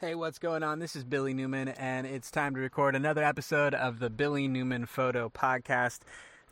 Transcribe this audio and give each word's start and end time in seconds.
Hey, 0.00 0.14
what's 0.14 0.38
going 0.38 0.62
on? 0.62 0.78
This 0.78 0.96
is 0.96 1.04
Billy 1.04 1.34
Newman, 1.34 1.68
and 1.68 2.06
it's 2.06 2.30
time 2.30 2.54
to 2.54 2.60
record 2.62 2.96
another 2.96 3.22
episode 3.22 3.74
of 3.74 3.98
the 3.98 4.08
Billy 4.08 4.48
Newman 4.48 4.86
Photo 4.86 5.28
Podcast. 5.28 5.98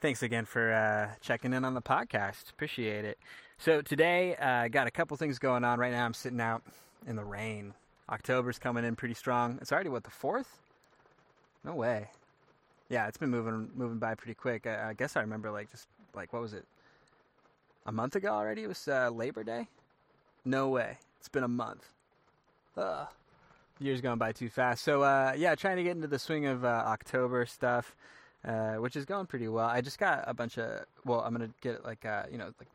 Thanks 0.03 0.23
again 0.23 0.45
for 0.45 0.71
uh, 0.71 1.15
checking 1.23 1.55
in 1.55 1.65
on 1.65 1.73
the 1.73 1.81
podcast. 1.81 2.51
Appreciate 2.51 3.07
it. 3.07 3.17
So, 3.57 3.81
today, 3.81 4.37
I 4.37 4.67
uh, 4.67 4.69
got 4.69 4.87
a 4.87 4.91
couple 4.91 5.17
things 5.17 5.39
going 5.39 5.65
on. 5.65 5.79
Right 5.79 5.93
now, 5.93 6.05
I'm 6.05 6.13
sitting 6.13 6.43
out 6.43 6.63
in 7.07 7.17
the 7.17 7.25
rain. 7.25 7.73
October's 8.11 8.59
coming 8.59 8.85
in 8.85 8.97
pretty 8.97 9.15
strong. 9.15 9.57
It's 9.63 9.73
already, 9.73 9.89
what, 9.89 10.05
the 10.05 10.11
4th? 10.11 10.59
No 11.65 11.75
way. 11.75 12.09
Yeah, 12.91 13.09
it's 13.09 13.17
been 13.17 13.31
moving 13.31 13.71
moving 13.75 13.99
by 13.99 14.15
pretty 14.15 14.35
quick. 14.35 14.67
I, 14.67 14.91
I 14.91 14.93
guess 14.93 15.17
I 15.17 15.23
remember, 15.23 15.51
like, 15.51 15.71
just, 15.71 15.89
like, 16.15 16.35
what 16.35 16.43
was 16.43 16.53
it? 16.53 16.67
A 17.87 17.93
month 17.93 18.15
ago 18.15 18.29
already? 18.29 18.65
It 18.65 18.69
was 18.69 18.87
uh, 18.87 19.09
Labor 19.09 19.43
Day? 19.43 19.69
No 20.45 20.69
way. 20.69 20.99
It's 21.19 21.31
been 21.31 21.45
a 21.45 21.49
month. 21.49 21.89
Ugh 22.77 23.09
years 23.81 24.01
going 24.01 24.19
by 24.19 24.33
too 24.33 24.49
fast. 24.49 24.85
So 24.85 25.03
uh, 25.03 25.35
yeah, 25.37 25.55
trying 25.55 25.77
to 25.77 25.83
get 25.83 25.93
into 25.93 26.09
the 26.09 26.19
swing 26.19 26.47
of 26.47 26.65
uh, 26.65 26.69
October 26.69 27.47
stuff, 27.47 27.95
uh, 28.45 28.75
which 28.75 28.97
is 28.97 29.05
going 29.05 29.27
pretty 29.27 29.49
well. 29.49 29.67
I 29.67 29.81
just 29.81 29.99
got 29.99 30.25
a 30.27 30.35
bunch 30.35 30.59
of. 30.59 30.85
Well, 31.05 31.21
I'm 31.21 31.33
gonna 31.33 31.51
get 31.61 31.85
like 31.85 32.05
uh, 32.05 32.25
you 32.31 32.39
know 32.39 32.47
like 32.59 32.69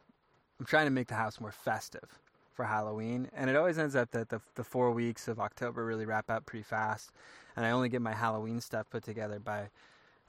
I'm 0.60 0.66
trying 0.66 0.86
to 0.86 0.91
make 0.91 1.08
the 1.08 1.16
house 1.16 1.40
more 1.40 1.52
festive 1.52 2.20
for 2.54 2.66
Halloween, 2.66 3.30
and 3.34 3.50
it 3.50 3.55
always 3.55 3.77
ends 3.77 3.96
up 3.96 4.12
that 4.12 4.30
the 4.30 4.41
the 4.55 4.63
four 4.63 4.91
weeks 4.91 5.27
of 5.27 5.40
October 5.40 5.86
really 5.86 6.05
wrap 6.05 6.30
up 6.30 6.46
pretty 6.46 6.63
fast, 6.63 7.12
and 7.55 7.66
I 7.66 7.72
only 7.72 7.90
get 7.90 8.02
my 8.02 8.13
Halloween 8.13 8.62
stuff 8.62 8.90
put 8.90 9.04
together 9.04 9.40
by. 9.40 9.70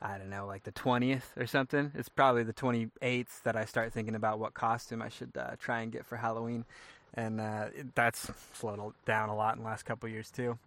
I 0.02 0.18
don't 0.18 0.28
know, 0.28 0.44
like 0.44 0.64
the 0.64 0.72
20th 0.72 1.34
or 1.38 1.46
something. 1.46 1.92
It's 1.94 2.10
probably 2.10 2.42
the 2.42 2.52
28th 2.52 3.42
that 3.44 3.56
I 3.56 3.64
start 3.64 3.90
thinking 3.90 4.14
about 4.14 4.38
what 4.38 4.52
costume 4.52 5.00
I 5.00 5.08
should 5.08 5.30
uh, 5.38 5.52
try 5.58 5.80
and 5.80 5.90
get 5.90 6.04
for 6.04 6.16
Halloween 6.16 6.66
and 7.14 7.40
uh, 7.40 7.66
that's 7.94 8.30
slowed 8.52 8.92
down 9.06 9.28
a 9.28 9.36
lot 9.36 9.56
in 9.56 9.62
the 9.62 9.68
last 9.68 9.84
couple 9.84 10.08
years 10.08 10.30
too. 10.30 10.58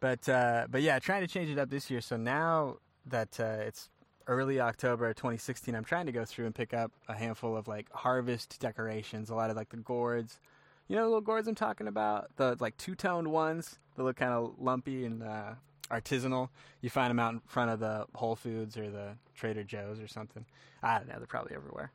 But 0.00 0.28
uh, 0.28 0.66
but 0.70 0.82
yeah, 0.82 0.98
trying 0.98 1.20
to 1.20 1.28
change 1.28 1.50
it 1.50 1.58
up 1.58 1.70
this 1.70 1.90
year. 1.90 2.00
So 2.00 2.16
now 2.16 2.78
that 3.06 3.38
uh, 3.38 3.64
it's 3.66 3.88
early 4.26 4.60
October 4.60 5.12
2016, 5.12 5.74
I'm 5.74 5.84
trying 5.84 6.06
to 6.06 6.12
go 6.12 6.24
through 6.24 6.46
and 6.46 6.54
pick 6.54 6.72
up 6.72 6.92
a 7.08 7.14
handful 7.14 7.56
of 7.56 7.68
like 7.68 7.92
harvest 7.92 8.58
decorations. 8.60 9.30
A 9.30 9.34
lot 9.34 9.50
of 9.50 9.56
like 9.56 9.68
the 9.68 9.76
gourds, 9.76 10.40
you 10.88 10.96
know, 10.96 11.02
the 11.02 11.08
little 11.08 11.20
gourds 11.20 11.46
I'm 11.46 11.54
talking 11.54 11.86
about, 11.86 12.30
the 12.36 12.56
like 12.60 12.76
two 12.78 12.94
toned 12.94 13.28
ones 13.28 13.78
that 13.96 14.02
look 14.02 14.16
kind 14.16 14.32
of 14.32 14.54
lumpy 14.58 15.04
and 15.04 15.22
uh, 15.22 15.54
artisanal. 15.90 16.48
You 16.80 16.88
find 16.88 17.10
them 17.10 17.18
out 17.18 17.34
in 17.34 17.40
front 17.46 17.70
of 17.70 17.80
the 17.80 18.06
Whole 18.14 18.36
Foods 18.36 18.78
or 18.78 18.90
the 18.90 19.16
Trader 19.34 19.64
Joe's 19.64 20.00
or 20.00 20.08
something. 20.08 20.46
I 20.82 20.98
don't 20.98 21.08
know. 21.08 21.18
They're 21.18 21.26
probably 21.26 21.54
everywhere. 21.54 21.92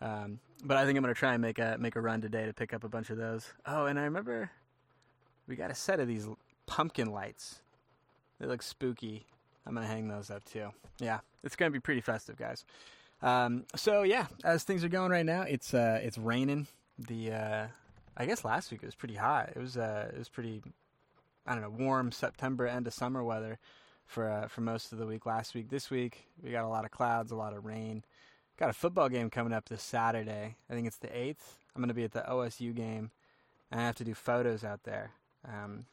Um, 0.00 0.38
but 0.64 0.76
I 0.76 0.84
think 0.84 0.96
I'm 0.96 1.02
gonna 1.02 1.14
try 1.14 1.32
and 1.32 1.42
make 1.42 1.58
a 1.58 1.76
make 1.80 1.96
a 1.96 2.00
run 2.00 2.20
today 2.20 2.46
to 2.46 2.52
pick 2.52 2.72
up 2.72 2.84
a 2.84 2.88
bunch 2.88 3.10
of 3.10 3.16
those. 3.16 3.52
Oh, 3.66 3.86
and 3.86 3.98
I 3.98 4.04
remember 4.04 4.50
we 5.48 5.56
got 5.56 5.72
a 5.72 5.74
set 5.74 5.98
of 5.98 6.06
these 6.06 6.28
pumpkin 6.68 7.10
lights. 7.10 7.60
They 8.38 8.46
look 8.46 8.62
spooky. 8.62 9.26
I'm 9.66 9.74
gonna 9.74 9.86
hang 9.86 10.08
those 10.08 10.30
up 10.30 10.44
too. 10.44 10.68
Yeah, 11.00 11.20
it's 11.42 11.56
gonna 11.56 11.72
be 11.72 11.80
pretty 11.80 12.00
festive, 12.00 12.36
guys. 12.36 12.64
Um, 13.20 13.64
so 13.74 14.02
yeah, 14.02 14.26
as 14.44 14.62
things 14.62 14.84
are 14.84 14.88
going 14.88 15.10
right 15.10 15.26
now, 15.26 15.42
it's 15.42 15.74
uh, 15.74 16.00
it's 16.02 16.16
raining. 16.16 16.68
The 16.98 17.32
uh, 17.32 17.66
I 18.16 18.26
guess 18.26 18.44
last 18.44 18.70
week 18.70 18.82
it 18.82 18.86
was 18.86 18.94
pretty 18.94 19.16
hot. 19.16 19.50
It 19.56 19.58
was 19.58 19.76
uh, 19.76 20.10
it 20.12 20.18
was 20.18 20.28
pretty 20.28 20.62
I 21.46 21.54
don't 21.54 21.62
know 21.62 21.84
warm 21.84 22.12
September 22.12 22.66
end 22.66 22.86
of 22.86 22.94
summer 22.94 23.24
weather 23.24 23.58
for 24.06 24.30
uh, 24.30 24.48
for 24.48 24.60
most 24.60 24.92
of 24.92 24.98
the 24.98 25.06
week 25.06 25.26
last 25.26 25.54
week. 25.54 25.68
This 25.68 25.90
week 25.90 26.28
we 26.42 26.50
got 26.52 26.64
a 26.64 26.68
lot 26.68 26.84
of 26.84 26.90
clouds, 26.90 27.32
a 27.32 27.36
lot 27.36 27.54
of 27.54 27.64
rain. 27.64 28.04
Got 28.58 28.70
a 28.70 28.74
football 28.74 29.08
game 29.08 29.30
coming 29.30 29.52
up 29.52 29.68
this 29.68 29.82
Saturday. 29.82 30.56
I 30.68 30.74
think 30.74 30.88
it's 30.88 30.96
the 30.96 31.06
8th. 31.06 31.36
I'm 31.76 31.80
going 31.80 31.88
to 31.88 31.94
be 31.94 32.02
at 32.02 32.10
the 32.10 32.24
OSU 32.28 32.74
game, 32.74 33.12
and 33.70 33.80
I 33.80 33.84
have 33.84 33.94
to 33.96 34.04
do 34.04 34.14
photos 34.14 34.64
out 34.64 34.82
there. 34.82 35.12
Um, 35.46 35.84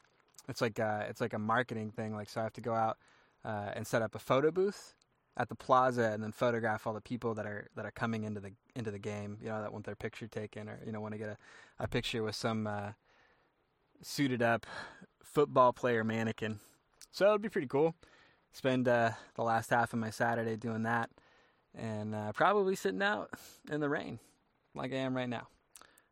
it's 0.48 0.62
like 0.62 0.80
a, 0.80 1.06
it's 1.10 1.22
like 1.22 1.34
a 1.34 1.40
marketing 1.40 1.92
thing. 1.92 2.16
Like 2.16 2.30
so, 2.30 2.42
I 2.42 2.44
have 2.44 2.54
to 2.54 2.62
go 2.62 2.74
out 2.74 2.98
uh, 3.44 3.72
and 3.74 3.86
set 3.86 4.02
up 4.02 4.16
a 4.16 4.20
photo 4.20 4.52
booth 4.52 4.94
at 5.38 5.50
the 5.50 5.56
plaza, 5.56 6.12
and 6.14 6.24
then 6.24 6.32
photograph 6.32 6.88
all 6.88 6.94
the 6.94 7.02
people 7.02 7.34
that 7.36 7.46
are 7.46 7.68
that 7.76 7.86
are 7.86 7.92
coming 7.92 8.24
into 8.24 8.40
the 8.40 8.52
into 8.76 8.92
the 8.92 9.00
game. 9.00 9.38
You 9.42 9.50
know, 9.50 9.62
that 9.62 9.74
want 9.74 9.86
their 9.86 9.96
picture 9.96 10.28
taken, 10.28 10.70
or 10.70 10.80
you 10.86 10.92
know, 10.92 11.02
want 11.02 11.14
to 11.14 11.18
get 11.18 11.30
a, 11.30 11.38
a 11.80 11.88
picture 11.88 12.24
with 12.24 12.36
some 12.36 12.68
uh, 12.68 12.92
suited 14.02 14.42
up 14.42 14.66
football 15.24 15.74
player 15.74 16.04
mannequin. 16.04 16.60
So 17.12 17.26
it'll 17.26 17.38
be 17.38 17.50
pretty 17.50 17.68
cool. 17.68 17.96
Spend 18.52 18.88
uh, 18.88 19.12
the 19.36 19.44
last 19.44 19.70
half 19.70 19.92
of 19.94 20.00
my 20.00 20.10
Saturday 20.10 20.56
doing 20.56 20.84
that 20.84 21.10
and 21.78 22.16
uh, 22.16 22.32
probably 22.34 22.76
sitting 22.76 23.02
out 23.02 23.30
in 23.70 23.82
the 23.82 23.90
rain 23.90 24.20
like 24.74 24.94
I 24.94 24.98
am 24.98 25.16
right 25.16 25.30
now. 25.30 25.48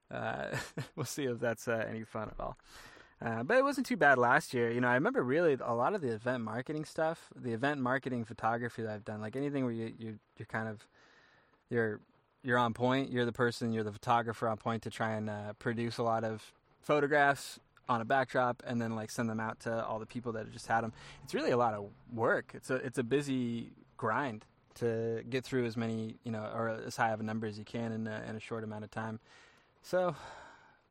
Uh, 0.10 0.56
we'll 0.96 1.06
see 1.06 1.26
if 1.26 1.40
that's 1.40 1.68
uh, 1.68 1.86
any 1.88 2.04
fun 2.04 2.30
at 2.30 2.40
all. 2.40 2.58
Uh, 3.22 3.44
but 3.44 3.58
it 3.58 3.64
wasn't 3.64 3.86
too 3.86 3.98
bad 3.98 4.18
last 4.18 4.54
year. 4.54 4.70
You 4.72 4.82
know, 4.82 4.88
I 4.88 4.96
remember 4.96 5.24
really 5.24 5.58
a 5.62 5.74
lot 5.74 5.94
of 5.94 6.02
the 6.02 6.10
event 6.10 6.44
marketing 6.44 6.86
stuff, 6.86 7.30
the 7.36 7.54
event 7.54 7.80
marketing 7.80 8.26
photography 8.26 8.82
that 8.84 8.92
I've 8.92 9.06
done, 9.06 9.22
like 9.22 9.36
anything 9.36 9.64
where 9.64 9.74
you, 9.74 9.94
you 9.98 10.20
you're 10.38 10.46
kind 10.46 10.68
of 10.68 10.86
you're 11.70 12.00
you're 12.44 12.58
on 12.58 12.74
point. 12.74 13.12
You're 13.12 13.26
the 13.26 13.32
person, 13.32 13.72
you're 13.72 13.84
the 13.84 13.92
photographer 13.92 14.48
on 14.48 14.58
point 14.58 14.84
to 14.84 14.90
try 14.90 15.14
and 15.14 15.30
uh, 15.30 15.54
produce 15.60 15.98
a 15.98 16.04
lot 16.04 16.24
of 16.24 16.52
photographs 16.82 17.60
on 17.90 18.02
a 18.02 18.06
backdrop 18.06 18.64
and 18.66 18.82
then 18.82 18.96
like 18.96 19.12
send 19.12 19.30
them 19.30 19.40
out 19.40 19.60
to 19.62 19.86
all 19.86 20.00
the 20.00 20.06
people 20.06 20.32
that 20.34 20.52
just 20.52 20.68
had 20.68 20.82
them. 20.82 20.94
It's 21.24 21.34
really 21.34 21.52
a 21.52 21.58
lot 21.58 21.74
of 21.74 21.90
work. 22.14 22.52
It's 22.54 22.70
a 22.70 22.76
it's 22.76 22.98
a 22.98 23.04
busy 23.04 23.72
grind 23.98 24.46
to 24.76 25.24
get 25.30 25.46
through 25.46 25.66
as 25.66 25.78
many, 25.78 26.16
you 26.24 26.32
know, 26.32 26.50
or 26.54 26.70
as 26.70 26.96
high 26.96 27.12
of 27.12 27.20
a 27.20 27.24
number 27.24 27.46
as 27.46 27.58
you 27.60 27.66
can 27.66 27.92
in 27.92 28.08
a, 28.08 28.24
in 28.28 28.36
a 28.36 28.40
short 28.40 28.64
amount 28.64 28.84
of 28.84 28.92
time. 28.92 29.20
So 29.82 30.16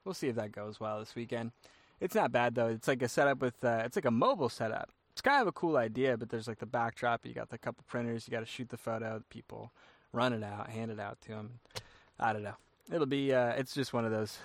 we'll 0.04 0.15
see 0.15 0.28
if 0.28 0.37
that 0.37 0.53
goes 0.53 0.78
well 0.78 1.00
this 1.00 1.15
weekend. 1.15 1.53
It's 2.02 2.14
not 2.14 2.32
bad 2.32 2.54
though. 2.56 2.66
It's 2.66 2.88
like 2.88 3.00
a 3.02 3.08
setup 3.08 3.40
with, 3.40 3.64
uh, 3.64 3.82
it's 3.84 3.96
like 3.96 4.04
a 4.04 4.10
mobile 4.10 4.48
setup. 4.48 4.90
It's 5.12 5.20
kind 5.20 5.40
of 5.40 5.46
a 5.46 5.52
cool 5.52 5.76
idea, 5.76 6.16
but 6.16 6.30
there's 6.30 6.48
like 6.48 6.58
the 6.58 6.66
backdrop. 6.66 7.24
You 7.24 7.32
got 7.32 7.50
the 7.50 7.58
couple 7.58 7.84
printers. 7.86 8.26
You 8.26 8.32
got 8.32 8.40
to 8.40 8.46
shoot 8.46 8.70
the 8.70 8.76
photo. 8.76 9.22
People 9.30 9.70
run 10.12 10.32
it 10.32 10.42
out, 10.42 10.68
hand 10.70 10.91
it 10.91 10.98
out 10.98 11.20
to 11.22 11.28
them. 11.28 11.60
I 12.18 12.32
don't 12.32 12.42
know. 12.42 12.56
It'll 12.92 13.06
be. 13.06 13.32
Uh, 13.32 13.50
it's 13.50 13.74
just 13.74 13.92
one 13.92 14.04
of 14.04 14.10
those. 14.10 14.38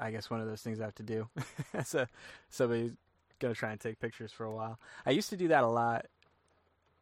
I 0.00 0.10
guess 0.10 0.30
one 0.30 0.40
of 0.40 0.46
those 0.46 0.62
things 0.62 0.80
I 0.80 0.84
have 0.84 0.94
to 0.96 1.02
do. 1.02 1.28
so 1.84 2.06
somebody's 2.50 2.92
gonna 3.38 3.54
try 3.54 3.70
and 3.70 3.80
take 3.80 4.00
pictures 4.00 4.32
for 4.32 4.44
a 4.44 4.52
while. 4.52 4.78
I 5.04 5.10
used 5.10 5.30
to 5.30 5.36
do 5.36 5.48
that 5.48 5.64
a 5.64 5.68
lot 5.68 6.06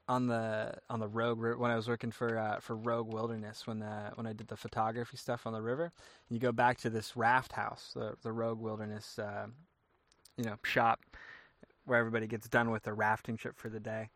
on 0.09 0.27
the 0.27 0.75
on 0.91 1.01
the 1.01 1.09
Rogue 1.09 1.41
when 1.41 1.71
I 1.71 1.77
was 1.77 1.89
working 1.89 2.11
for 2.11 2.37
uh, 2.37 2.61
for 2.61 2.77
Rogue 2.77 3.13
Wilderness 3.13 3.67
when 3.67 3.79
the 3.79 4.13
when 4.17 4.27
I 4.27 4.33
did 4.33 4.49
the 4.49 4.57
photography 4.57 5.17
stuff 5.17 5.47
on 5.47 5.53
the 5.53 5.63
river. 5.63 5.93
You 6.29 6.39
go 6.39 6.53
back 6.53 6.79
to 6.79 6.91
this 6.91 7.17
raft 7.17 7.53
house, 7.53 7.93
the 7.95 8.17
the 8.23 8.33
Rogue 8.33 8.61
Wilderness, 8.61 9.19
uh, 9.19 9.47
you 10.37 10.45
know, 10.45 10.57
shop 10.63 11.01
where 11.85 11.99
everybody 11.99 12.27
gets 12.27 12.49
done 12.49 12.71
with 12.71 12.83
their 12.83 12.95
rafting 12.95 13.37
trip 13.37 13.57
for 13.57 13.69
the 13.69 13.81
day. 13.81 14.09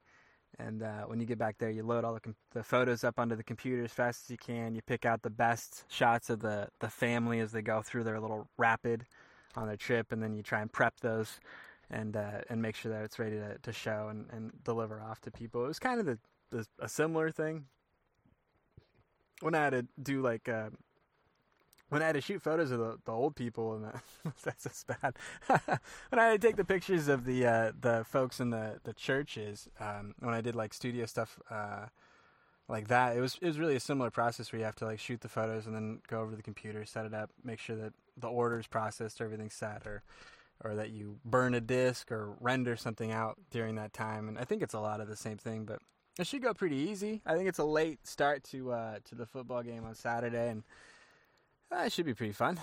And 0.59 0.83
uh, 0.83 1.03
when 1.03 1.21
you 1.21 1.27
get 1.27 1.39
back 1.39 1.59
there, 1.59 1.71
you 1.71 1.83
load 1.83 2.05
all 2.05 2.15
the, 2.15 2.21
com- 2.21 2.35
the 2.53 2.63
photos 2.63 3.05
up 3.05 3.19
onto 3.19 3.37
the 3.37 3.45
computer 3.45 3.85
as 3.85 3.93
fast 3.93 4.25
as 4.25 4.31
you 4.31 4.39
can. 4.39 4.75
You 4.75 4.83
pick 4.83 5.05
out 5.05 5.23
the 5.23 5.31
best 5.31 5.85
shots 5.89 6.31
of 6.31 6.41
the, 6.41 6.69
the 6.81 6.89
family 6.89 7.39
as 7.41 7.53
they 7.53 7.63
go 7.63 7.83
through 7.83 8.05
their 8.05 8.19
little 8.19 8.49
rapid 8.57 9.05
on 9.57 9.67
their 9.67 9.77
trip, 9.77 10.11
and 10.11 10.23
then 10.23 10.35
you 10.35 10.43
try 10.43 10.61
and 10.61 10.73
prep 10.73 11.01
those 11.01 11.41
and 11.91 12.17
uh, 12.17 12.43
and 12.51 12.61
make 12.61 12.77
sure 12.77 12.93
that 12.93 13.03
it's 13.05 13.19
ready 13.19 13.37
to, 13.37 13.57
to 13.63 13.73
show 13.73 14.09
and, 14.11 14.27
and 14.31 14.53
deliver 14.65 15.01
off 15.01 15.21
to 15.23 15.31
people. 15.31 15.65
It 15.65 15.69
was 15.69 15.79
kind 15.79 16.01
of 16.01 16.07
the, 16.07 16.19
the 16.51 16.67
a 16.79 16.89
similar 16.89 17.31
thing 17.31 17.65
when 19.41 19.55
I 19.55 19.65
had 19.65 19.71
to 19.71 19.87
do 20.03 20.21
like 20.21 20.49
uh, 20.49 20.71
when 21.89 22.03
I 22.03 22.07
had 22.07 22.15
to 22.15 22.21
shoot 22.21 22.43
photos 22.43 22.71
of 22.71 22.79
the, 22.79 22.99
the 23.05 23.13
old 23.13 23.35
people 23.35 23.75
and 23.75 23.85
the, 23.85 24.33
that's 24.45 24.65
just 24.65 24.87
bad. 24.87 25.17
when 26.11 26.19
I 26.19 26.27
had 26.27 26.41
to 26.41 26.47
take 26.47 26.57
the 26.57 26.65
pictures 26.65 27.09
of 27.09 27.25
the 27.25 27.47
uh, 27.47 27.73
the 27.81 28.05
folks 28.09 28.41
in 28.41 28.51
the 28.51 28.81
the 28.85 28.93
churches 28.93 29.69
um, 29.81 30.15
when 30.21 30.35
I 30.35 30.41
did 30.41 30.55
like 30.55 30.75
studio 30.75 31.07
stuff 31.07 31.39
uh, 31.51 31.87
like 32.69 32.89
that, 32.89 33.17
it 33.17 33.21
was 33.21 33.39
it 33.41 33.47
was 33.47 33.59
really 33.59 33.77
a 33.77 33.81
similar 33.81 34.11
process 34.11 34.53
where 34.53 34.59
you 34.59 34.65
have 34.65 34.77
to 34.77 34.85
like 34.85 35.01
shoot 35.01 35.21
the 35.21 35.29
photos 35.29 35.67
and 35.67 35.75
then 35.75 36.01
go 36.09 36.21
over 36.21 36.31
to 36.31 36.37
the 36.37 36.43
computer, 36.43 36.85
set 36.85 37.07
it 37.07 37.15
up, 37.15 37.31
make 37.43 37.59
sure 37.59 37.77
that 37.77 37.93
the 38.17 38.29
order's 38.29 38.67
processed, 38.67 39.21
everything's 39.21 39.55
set, 39.55 39.87
or 39.87 40.03
or 40.65 40.75
that 40.75 40.91
you 40.91 41.19
burn 41.25 41.55
a 41.55 41.61
disk 41.61 42.11
or 42.11 42.35
render 42.41 42.77
something 42.77 43.13
out 43.13 43.39
during 43.51 43.77
that 43.77 43.93
time. 43.93 44.29
And 44.29 44.39
I 44.39 44.45
think 44.45 44.63
it's 44.63 44.75
a 44.75 44.81
lot 44.81 45.01
of 45.01 45.09
the 45.09 45.17
same 45.17 45.39
thing, 45.39 45.65
but 45.65 45.81
it 46.19 46.27
should 46.27 46.43
go 46.43 46.53
pretty 46.53 46.77
easy. 46.77 47.23
I 47.25 47.37
think 47.37 47.49
it's 47.49 47.61
a 47.61 47.65
late 47.65 48.07
start 48.07 48.43
to 48.45 48.73
uh, 48.73 48.99
to 49.05 49.15
the 49.15 49.27
football 49.27 49.63
game 49.63 49.85
on 49.85 49.95
Saturday, 49.95 50.51
and 50.51 50.65
uh, 51.73 51.85
it 51.85 51.93
should 51.93 52.07
be 52.07 52.15
pretty 52.15 52.33
fun. 52.33 52.61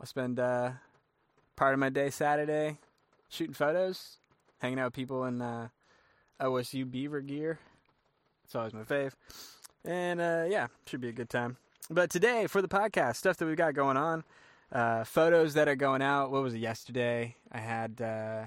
I'll 0.00 0.06
spend 0.06 0.38
uh, 0.38 0.72
part 1.56 1.74
of 1.74 1.80
my 1.80 1.88
day 1.88 2.10
Saturday 2.10 2.78
shooting 3.28 3.54
photos, 3.54 4.18
hanging 4.58 4.78
out 4.78 4.86
with 4.86 4.94
people 4.94 5.24
in 5.24 5.42
uh, 5.42 5.68
OSU 6.40 6.90
Beaver 6.90 7.20
gear. 7.20 7.58
It's 8.44 8.54
always 8.54 8.72
my 8.72 8.82
fave. 8.82 9.12
And 9.84 10.20
uh, 10.20 10.44
yeah, 10.48 10.68
should 10.86 11.00
be 11.00 11.08
a 11.08 11.12
good 11.12 11.30
time. 11.30 11.56
But 11.90 12.10
today, 12.10 12.46
for 12.46 12.60
the 12.60 12.68
podcast, 12.68 13.16
stuff 13.16 13.36
that 13.38 13.46
we've 13.46 13.56
got 13.56 13.74
going 13.74 13.96
on 13.96 14.24
uh, 14.72 15.04
photos 15.04 15.54
that 15.54 15.68
are 15.68 15.76
going 15.76 16.02
out. 16.02 16.30
What 16.30 16.42
was 16.42 16.54
it 16.54 16.58
yesterday? 16.58 17.36
I 17.50 17.58
had 17.58 18.00
uh, 18.00 18.44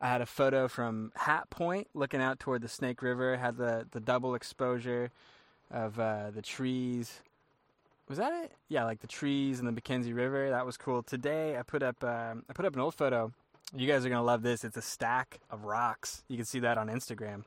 I 0.00 0.08
had 0.08 0.20
a 0.20 0.26
photo 0.26 0.68
from 0.68 1.12
Hat 1.14 1.50
Point 1.50 1.88
looking 1.94 2.20
out 2.20 2.40
toward 2.40 2.62
the 2.62 2.68
Snake 2.68 3.02
River. 3.02 3.36
Had 3.36 3.56
the 3.56 3.86
the 3.90 4.00
double 4.00 4.34
exposure 4.34 5.10
of 5.70 5.98
uh, 5.98 6.30
the 6.30 6.42
trees. 6.42 7.20
Was 8.08 8.18
that 8.18 8.32
it? 8.44 8.52
Yeah, 8.68 8.84
like 8.84 9.00
the 9.00 9.06
trees 9.06 9.60
and 9.60 9.68
the 9.68 9.80
McKenzie 9.80 10.14
River. 10.14 10.50
That 10.50 10.66
was 10.66 10.76
cool. 10.76 11.02
Today 11.02 11.56
I 11.56 11.62
put 11.62 11.82
up 11.82 12.02
um, 12.04 12.44
I 12.48 12.52
put 12.52 12.64
up 12.64 12.74
an 12.74 12.80
old 12.80 12.94
photo 12.94 13.32
You 13.74 13.86
guys 13.86 14.04
are 14.04 14.08
gonna 14.08 14.22
love 14.22 14.42
this. 14.42 14.64
It's 14.64 14.76
a 14.76 14.82
stack 14.82 15.40
of 15.50 15.64
rocks. 15.64 16.22
You 16.28 16.36
can 16.36 16.44
see 16.44 16.60
that 16.60 16.78
on 16.78 16.88
Instagram. 16.88 17.44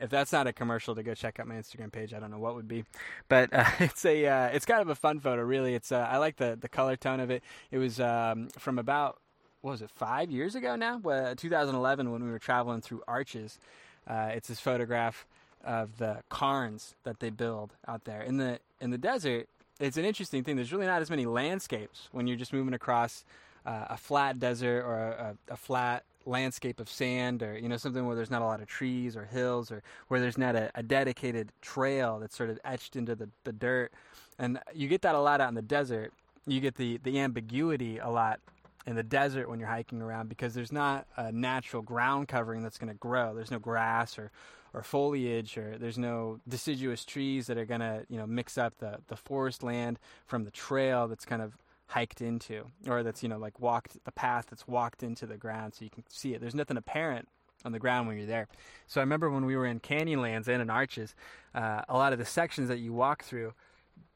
If 0.00 0.10
that's 0.10 0.32
not 0.32 0.46
a 0.46 0.52
commercial 0.52 0.94
to 0.94 1.02
go 1.02 1.12
check 1.14 1.40
out 1.40 1.48
my 1.48 1.56
Instagram 1.56 1.90
page, 1.90 2.14
I 2.14 2.20
don't 2.20 2.30
know 2.30 2.38
what 2.38 2.54
would 2.54 2.68
be. 2.68 2.84
But 3.28 3.52
uh, 3.52 3.64
it's 3.80 4.04
a 4.04 4.26
uh, 4.26 4.46
it's 4.46 4.64
kind 4.64 4.80
of 4.80 4.88
a 4.88 4.94
fun 4.94 5.20
photo. 5.20 5.42
Really, 5.42 5.74
it's 5.74 5.92
uh, 5.92 6.06
I 6.10 6.18
like 6.18 6.36
the 6.36 6.56
the 6.58 6.68
color 6.68 6.96
tone 6.96 7.20
of 7.20 7.30
it. 7.30 7.42
It 7.70 7.78
was 7.78 8.00
um, 8.00 8.48
from 8.58 8.78
about 8.78 9.18
what 9.60 9.72
was 9.72 9.82
it 9.82 9.90
five 9.90 10.30
years 10.30 10.54
ago 10.54 10.76
now, 10.76 11.00
2011 11.00 12.12
when 12.12 12.24
we 12.24 12.30
were 12.30 12.38
traveling 12.38 12.80
through 12.80 13.02
Arches. 13.08 13.58
Uh, 14.06 14.30
it's 14.32 14.48
this 14.48 14.60
photograph 14.60 15.26
of 15.64 15.98
the 15.98 16.22
cairns 16.30 16.94
that 17.02 17.20
they 17.20 17.30
build 17.30 17.74
out 17.86 18.04
there 18.04 18.22
in 18.22 18.36
the 18.36 18.60
in 18.80 18.90
the 18.90 18.98
desert. 18.98 19.48
It's 19.80 19.96
an 19.96 20.04
interesting 20.04 20.42
thing. 20.42 20.56
There's 20.56 20.72
really 20.72 20.86
not 20.86 21.02
as 21.02 21.10
many 21.10 21.26
landscapes 21.26 22.08
when 22.12 22.26
you're 22.26 22.36
just 22.36 22.52
moving 22.52 22.74
across 22.74 23.24
uh, 23.64 23.86
a 23.90 23.96
flat 23.96 24.38
desert 24.38 24.84
or 24.84 24.96
a, 24.96 25.36
a, 25.50 25.56
flat 25.56 26.04
landscape 26.24 26.80
of 26.80 26.88
sand 26.88 27.42
or 27.42 27.58
you 27.58 27.68
know 27.68 27.76
something 27.76 28.06
where 28.06 28.14
there's 28.14 28.30
not 28.30 28.42
a 28.42 28.44
lot 28.44 28.60
of 28.60 28.66
trees 28.66 29.16
or 29.16 29.24
hills 29.24 29.70
or 29.70 29.82
where 30.08 30.20
there's 30.20 30.36
not 30.36 30.54
a, 30.54 30.70
a 30.74 30.82
dedicated 30.82 31.50
trail 31.62 32.18
that's 32.18 32.36
sort 32.36 32.50
of 32.50 32.58
etched 32.64 32.96
into 32.96 33.14
the, 33.14 33.28
the 33.44 33.52
dirt 33.52 33.90
and 34.38 34.58
you 34.74 34.88
get 34.88 35.00
that 35.02 35.14
a 35.14 35.18
lot 35.18 35.40
out 35.40 35.48
in 35.48 35.54
the 35.54 35.62
desert 35.62 36.12
you 36.46 36.60
get 36.60 36.74
the 36.74 36.98
the 36.98 37.18
ambiguity 37.18 37.98
a 37.98 38.08
lot 38.08 38.40
in 38.88 38.96
the 38.96 39.02
desert 39.02 39.50
when 39.50 39.60
you're 39.60 39.68
hiking 39.68 40.00
around 40.00 40.30
because 40.30 40.54
there's 40.54 40.72
not 40.72 41.06
a 41.18 41.30
natural 41.30 41.82
ground 41.82 42.26
covering 42.26 42.62
that's 42.62 42.78
going 42.78 42.90
to 42.90 42.98
grow. 42.98 43.34
There's 43.34 43.50
no 43.50 43.58
grass 43.58 44.18
or, 44.18 44.30
or 44.74 44.82
foliage 44.82 45.56
or 45.56 45.78
there's 45.78 45.98
no 45.98 46.38
deciduous 46.48 47.04
trees 47.04 47.46
that 47.46 47.58
are 47.58 47.64
going 47.64 47.80
to, 47.80 48.04
you 48.08 48.18
know, 48.18 48.26
mix 48.26 48.58
up 48.58 48.78
the, 48.78 48.98
the 49.08 49.16
forest 49.16 49.62
land 49.62 49.98
from 50.26 50.44
the 50.44 50.50
trail 50.50 51.08
that's 51.08 51.24
kind 51.24 51.42
of 51.42 51.56
hiked 51.86 52.20
into 52.20 52.64
or 52.86 53.02
that's, 53.02 53.22
you 53.22 53.28
know, 53.28 53.38
like 53.38 53.58
walked 53.60 54.02
the 54.04 54.12
path 54.12 54.46
that's 54.50 54.68
walked 54.68 55.02
into 55.02 55.26
the 55.26 55.36
ground 55.36 55.74
so 55.74 55.84
you 55.84 55.90
can 55.90 56.04
see 56.08 56.34
it. 56.34 56.40
There's 56.40 56.54
nothing 56.54 56.76
apparent 56.76 57.28
on 57.64 57.72
the 57.72 57.78
ground 57.78 58.06
when 58.06 58.16
you're 58.16 58.26
there. 58.26 58.46
So 58.86 59.00
I 59.00 59.02
remember 59.02 59.30
when 59.30 59.44
we 59.44 59.56
were 59.56 59.66
in 59.66 59.80
Canyonlands 59.80 60.48
and 60.48 60.62
in 60.62 60.70
Arches, 60.70 61.14
uh, 61.54 61.82
a 61.88 61.96
lot 61.96 62.12
of 62.12 62.18
the 62.18 62.24
sections 62.24 62.68
that 62.68 62.78
you 62.78 62.92
walk 62.92 63.24
through, 63.24 63.52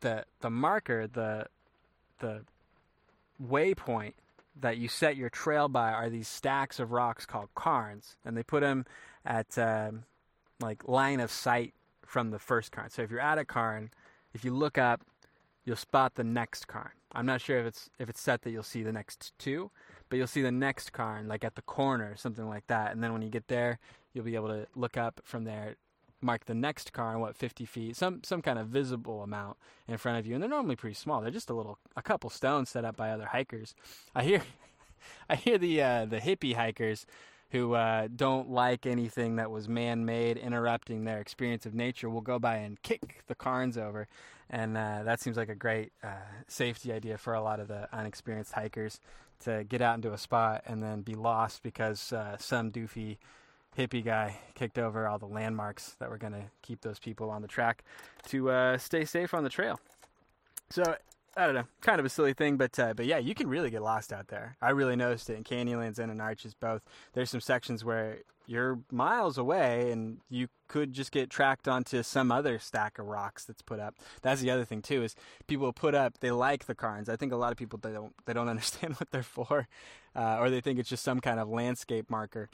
the 0.01 0.25
the 0.41 0.51
marker, 0.51 1.07
the 1.07 1.47
the 2.21 2.43
waypoint 3.43 4.13
that 4.61 4.77
you 4.77 4.89
set 4.89 5.17
your 5.17 5.31
trail 5.31 5.69
by 5.69 5.93
are 5.93 6.11
these 6.11 6.29
stacks 6.29 6.79
of 6.79 6.93
rocks 6.93 7.27
called 7.27 7.49
cairns, 7.61 8.17
and 8.25 8.37
they 8.37 8.43
put 8.43 8.61
them 8.61 8.85
at 9.25 9.57
um, 9.59 10.05
like 10.63 10.89
line 10.89 11.21
of 11.21 11.31
sight 11.31 11.75
from 12.07 12.31
the 12.31 12.39
first 12.39 12.73
cairn. 12.73 12.91
So 12.91 13.03
if 13.03 13.11
you're 13.11 13.21
at 13.21 13.39
a 13.39 13.45
cairn, 13.45 13.91
if 14.35 14.45
you 14.45 14.53
look 14.53 14.79
up, 14.79 15.03
you'll 15.65 15.77
spot 15.77 16.15
the 16.15 16.25
next 16.25 16.69
cairn. 16.69 16.91
I'm 17.13 17.27
not 17.27 17.41
sure 17.41 17.59
if 17.59 17.67
it's 17.67 17.91
if 17.99 18.09
it's 18.09 18.21
set 18.21 18.43
that 18.43 18.51
you'll 18.51 18.63
see 18.63 18.83
the 18.83 18.93
next 18.93 19.33
two, 19.39 19.71
but 20.09 20.17
you'll 20.17 20.27
see 20.27 20.43
the 20.43 20.53
next 20.53 20.93
cairn 20.93 21.29
like 21.29 21.45
at 21.45 21.55
the 21.55 21.63
corner, 21.63 22.17
something 22.17 22.49
like 22.49 22.67
that. 22.69 22.93
And 22.93 23.03
then 23.03 23.13
when 23.13 23.23
you 23.23 23.29
get 23.29 23.49
there, 23.49 23.79
you'll 24.13 24.25
be 24.25 24.35
able 24.35 24.49
to 24.49 24.67
look 24.75 24.97
up 24.97 25.21
from 25.25 25.45
there, 25.45 25.77
mark 26.21 26.47
the 26.47 26.55
next 26.55 26.93
cairn, 26.93 27.21
what 27.21 27.37
50 27.37 27.65
feet, 27.67 27.97
some 27.97 28.23
some 28.23 28.43
kind 28.43 28.59
of 28.59 28.69
visible 28.69 29.23
amount 29.23 29.57
in 29.87 29.99
front 29.99 30.19
of 30.19 30.27
you. 30.27 30.35
And 30.35 30.43
they're 30.43 30.51
normally 30.51 30.77
pretty 30.77 30.95
small. 30.95 31.21
They're 31.21 31.31
just 31.31 31.51
a 31.51 31.55
little, 31.55 31.79
a 31.97 32.03
couple 32.03 32.31
stones 32.31 32.71
set 32.71 32.85
up 32.85 32.97
by 32.97 33.11
other 33.11 33.27
hikers. 33.27 33.75
I 34.15 34.23
hear, 34.23 34.43
I 35.29 35.37
hear 35.37 35.59
the 35.59 35.83
uh, 35.83 36.05
the 36.07 36.19
hippie 36.19 36.55
hikers 36.55 37.07
who 37.53 37.75
uh, 37.75 38.09
don't 38.17 38.51
like 38.51 38.87
anything 38.87 39.37
that 39.37 39.51
was 39.51 39.69
man-made, 39.69 40.39
interrupting 40.39 41.05
their 41.05 41.21
experience 41.21 41.67
of 41.67 41.75
nature, 41.75 42.09
will 42.09 42.23
go 42.23 42.39
by 42.39 42.57
and 42.57 42.83
kick 42.83 43.23
the 43.27 43.35
cairns 43.35 43.77
over, 43.77 44.09
and 44.49 44.77
uh, 44.77 45.03
that 45.05 45.21
seems 45.21 45.37
like 45.37 45.51
a 45.51 45.55
great 45.55 45.93
uh, 46.03 46.09
safety 46.49 46.93
idea 46.93 47.19
for 47.19 47.35
a 47.35 47.43
lot 47.43 47.61
of 47.61 47.69
the 47.69 47.89
unexperienced 47.93 48.53
hikers 48.53 49.01
to 49.41 49.65
get 49.65 49.83
out 49.83 49.97
into 49.97 50.13
a 50.13 50.19
spot 50.19 50.63
and 50.67 50.83
then 50.83 51.03
be 51.03 51.15
lost 51.15 51.63
because 51.63 52.13
uh, 52.13 52.37
some 52.39 52.73
doofy 52.73 53.19
hippie 53.77 54.05
guy 54.05 54.39
kicked 54.55 54.79
over 54.79 55.07
all 55.07 55.19
the 55.19 55.27
landmarks 55.27 55.97
that 55.99 56.09
were 56.09 56.19
going 56.19 56.33
to 56.33 56.45
keep 56.63 56.81
those 56.81 56.99
people 56.99 57.31
on 57.31 57.43
the 57.43 57.49
track 57.49 57.85
to 58.29 58.51
uh, 58.51 58.79
stay 58.79 59.05
safe 59.05 59.35
on 59.35 59.45
the 59.45 59.51
trail. 59.51 59.79
So 60.71 60.97
I 61.37 61.47
don't 61.47 61.55
know, 61.55 61.65
kind 61.81 61.99
of 61.99 62.05
a 62.05 62.11
silly 62.11 62.35
thing, 62.35 62.59
but 62.59 62.79
uh, 62.79 62.93
but 62.95 63.07
yeah, 63.07 63.19
you 63.19 63.35
can 63.35 63.49
really 63.49 63.71
get 63.71 63.83
lost 63.83 64.13
out 64.13 64.29
there. 64.29 64.57
I 64.61 64.71
really 64.71 64.97
noticed 64.97 65.31
it 65.31 65.37
in 65.37 65.45
Canyonlands 65.45 65.99
and 65.99 66.13
in 66.13 66.21
Arches 66.21 66.53
both. 66.55 66.83
There's 67.15 67.31
some 67.31 67.41
sections 67.41 67.85
where 67.85 68.19
you're 68.47 68.81
miles 68.91 69.39
away 69.39 69.91
and 69.93 70.19
you 70.29 70.49
could 70.69 70.93
just 70.93 71.11
get 71.13 71.31
tracked 71.31 71.69
onto 71.69 72.03
some 72.03 72.33
other 72.33 72.59
stack 72.59 72.99
of 72.99 73.07
rocks 73.07 73.45
that's 73.45 73.63
put 73.63 73.81
up. 73.81 73.95
That's 74.21 74.41
the 74.43 74.51
other 74.51 74.65
thing 74.65 74.83
too 74.83 75.03
is 75.03 75.15
people 75.47 75.73
put 75.73 75.95
up 75.95 76.19
they 76.21 76.31
like 76.31 76.67
the 76.67 76.75
cairns. 76.75 77.09
I 77.09 77.17
think 77.17 77.33
a 77.33 77.37
lot 77.37 77.53
of 77.53 77.57
people 77.57 77.79
they 77.79 77.93
don't 77.93 78.15
they 78.27 78.35
don't 78.35 78.49
understand 78.51 78.97
what 78.97 79.11
they're 79.11 79.23
for, 79.23 79.69
uh, 80.15 80.37
or 80.39 80.51
they 80.51 80.61
think 80.61 80.79
it's 80.79 80.89
just 80.91 81.05
some 81.05 81.21
kind 81.21 81.41
of 81.41 81.49
landscape 81.49 82.11
marker, 82.11 82.51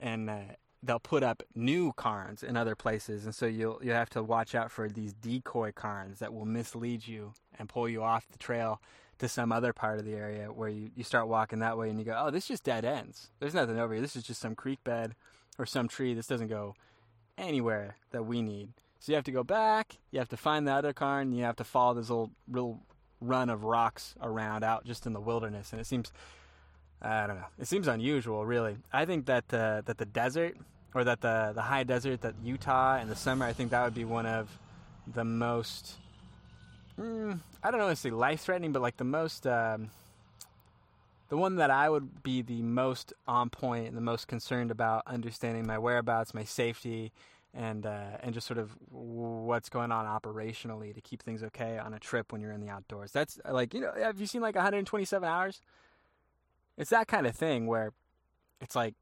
and 0.00 0.28
uh, 0.28 0.40
they'll 0.86 0.98
put 0.98 1.22
up 1.22 1.42
new 1.54 1.92
cairns 1.92 2.42
in 2.42 2.56
other 2.56 2.74
places, 2.74 3.24
and 3.24 3.34
so 3.34 3.46
you'll 3.46 3.78
you 3.82 3.92
have 3.92 4.10
to 4.10 4.22
watch 4.22 4.54
out 4.54 4.70
for 4.70 4.88
these 4.88 5.12
decoy 5.12 5.72
cairns 5.72 6.18
that 6.20 6.32
will 6.32 6.44
mislead 6.44 7.06
you 7.06 7.32
and 7.58 7.68
pull 7.68 7.88
you 7.88 8.02
off 8.02 8.28
the 8.28 8.38
trail 8.38 8.80
to 9.18 9.28
some 9.28 9.50
other 9.50 9.72
part 9.72 9.98
of 9.98 10.04
the 10.04 10.14
area 10.14 10.52
where 10.52 10.68
you, 10.68 10.90
you 10.94 11.02
start 11.02 11.26
walking 11.26 11.58
that 11.60 11.78
way 11.78 11.88
and 11.88 11.98
you 11.98 12.04
go, 12.04 12.16
oh, 12.18 12.30
this 12.30 12.46
just 12.46 12.64
dead 12.64 12.84
ends. 12.84 13.30
There's 13.40 13.54
nothing 13.54 13.78
over 13.78 13.94
here. 13.94 14.02
This 14.02 14.14
is 14.14 14.22
just 14.22 14.40
some 14.40 14.54
creek 14.54 14.82
bed 14.84 15.14
or 15.58 15.64
some 15.64 15.88
tree. 15.88 16.12
This 16.12 16.26
doesn't 16.26 16.48
go 16.48 16.74
anywhere 17.38 17.96
that 18.10 18.24
we 18.24 18.42
need. 18.42 18.68
So 19.00 19.12
you 19.12 19.16
have 19.16 19.24
to 19.24 19.32
go 19.32 19.42
back. 19.42 19.96
You 20.10 20.18
have 20.18 20.28
to 20.28 20.36
find 20.36 20.68
the 20.68 20.72
other 20.72 20.92
cairn. 20.92 21.32
You 21.32 21.44
have 21.44 21.56
to 21.56 21.64
follow 21.64 21.94
this 21.94 22.10
little 22.10 22.30
real 22.46 22.80
run 23.22 23.48
of 23.48 23.64
rocks 23.64 24.14
around 24.20 24.64
out 24.64 24.84
just 24.84 25.06
in 25.06 25.14
the 25.14 25.20
wilderness. 25.20 25.72
And 25.72 25.80
it 25.80 25.86
seems 25.86 26.12
I 27.00 27.26
don't 27.26 27.36
know. 27.36 27.46
It 27.58 27.68
seems 27.68 27.88
unusual, 27.88 28.46
really. 28.46 28.78
I 28.92 29.04
think 29.04 29.26
that 29.26 29.52
uh, 29.52 29.82
that 29.84 29.98
the 29.98 30.06
desert 30.06 30.56
or 30.96 31.04
that 31.04 31.20
the 31.20 31.52
the 31.54 31.62
high 31.62 31.84
desert, 31.84 32.22
that 32.22 32.34
Utah 32.42 32.98
in 32.98 33.08
the 33.08 33.14
summer, 33.14 33.44
I 33.44 33.52
think 33.52 33.70
that 33.70 33.84
would 33.84 33.94
be 33.94 34.06
one 34.06 34.24
of 34.24 34.48
the 35.06 35.24
most. 35.24 35.96
Mm, 36.98 37.40
I 37.62 37.70
don't 37.70 37.78
know 37.78 37.88
if 37.88 37.98
say 37.98 38.10
life 38.10 38.40
threatening, 38.40 38.72
but 38.72 38.80
like 38.82 38.96
the 38.96 39.04
most. 39.04 39.46
Um, 39.46 39.90
the 41.28 41.36
one 41.36 41.56
that 41.56 41.70
I 41.70 41.90
would 41.90 42.22
be 42.22 42.40
the 42.40 42.62
most 42.62 43.12
on 43.26 43.50
point 43.50 43.88
and 43.88 43.96
the 43.96 44.00
most 44.00 44.28
concerned 44.28 44.70
about 44.70 45.02
understanding 45.08 45.66
my 45.66 45.76
whereabouts, 45.76 46.32
my 46.32 46.44
safety, 46.44 47.12
and 47.52 47.84
uh, 47.84 48.18
and 48.20 48.32
just 48.32 48.46
sort 48.46 48.58
of 48.58 48.70
what's 48.90 49.68
going 49.68 49.92
on 49.92 50.06
operationally 50.06 50.94
to 50.94 51.00
keep 51.00 51.22
things 51.22 51.42
okay 51.42 51.78
on 51.78 51.92
a 51.92 51.98
trip 51.98 52.32
when 52.32 52.40
you're 52.40 52.52
in 52.52 52.60
the 52.60 52.70
outdoors. 52.70 53.12
That's 53.12 53.38
like 53.50 53.74
you 53.74 53.80
know, 53.80 53.92
have 54.00 54.18
you 54.18 54.26
seen 54.26 54.40
like 54.40 54.54
127 54.54 55.28
hours? 55.28 55.60
It's 56.78 56.90
that 56.90 57.06
kind 57.06 57.26
of 57.26 57.34
thing 57.34 57.66
where 57.66 57.92
it's 58.60 58.76
like 58.76 58.94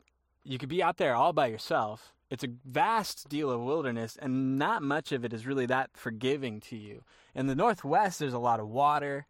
you 0.45 0.59
could 0.59 0.69
be 0.69 0.83
out 0.83 0.99
there 0.99 1.15
all 1.15 1.33
by 1.33 1.47
yourself. 1.47 2.13
It's 2.31 2.45
a 2.45 2.49
vast 2.65 3.29
deal 3.29 3.51
of 3.51 3.61
wilderness, 3.61 4.17
and 4.21 4.59
not 4.59 4.83
much 4.83 5.13
of 5.13 5.25
it 5.25 5.33
is 5.33 5.47
really 5.47 5.67
that 5.67 5.91
forgiving 5.95 6.61
to 6.63 6.77
you. 6.77 7.03
In 7.35 7.47
the 7.47 7.55
Northwest, 7.55 8.19
there's 8.19 8.33
a 8.33 8.39
lot 8.39 8.61
of 8.61 8.69
water, 8.69 9.27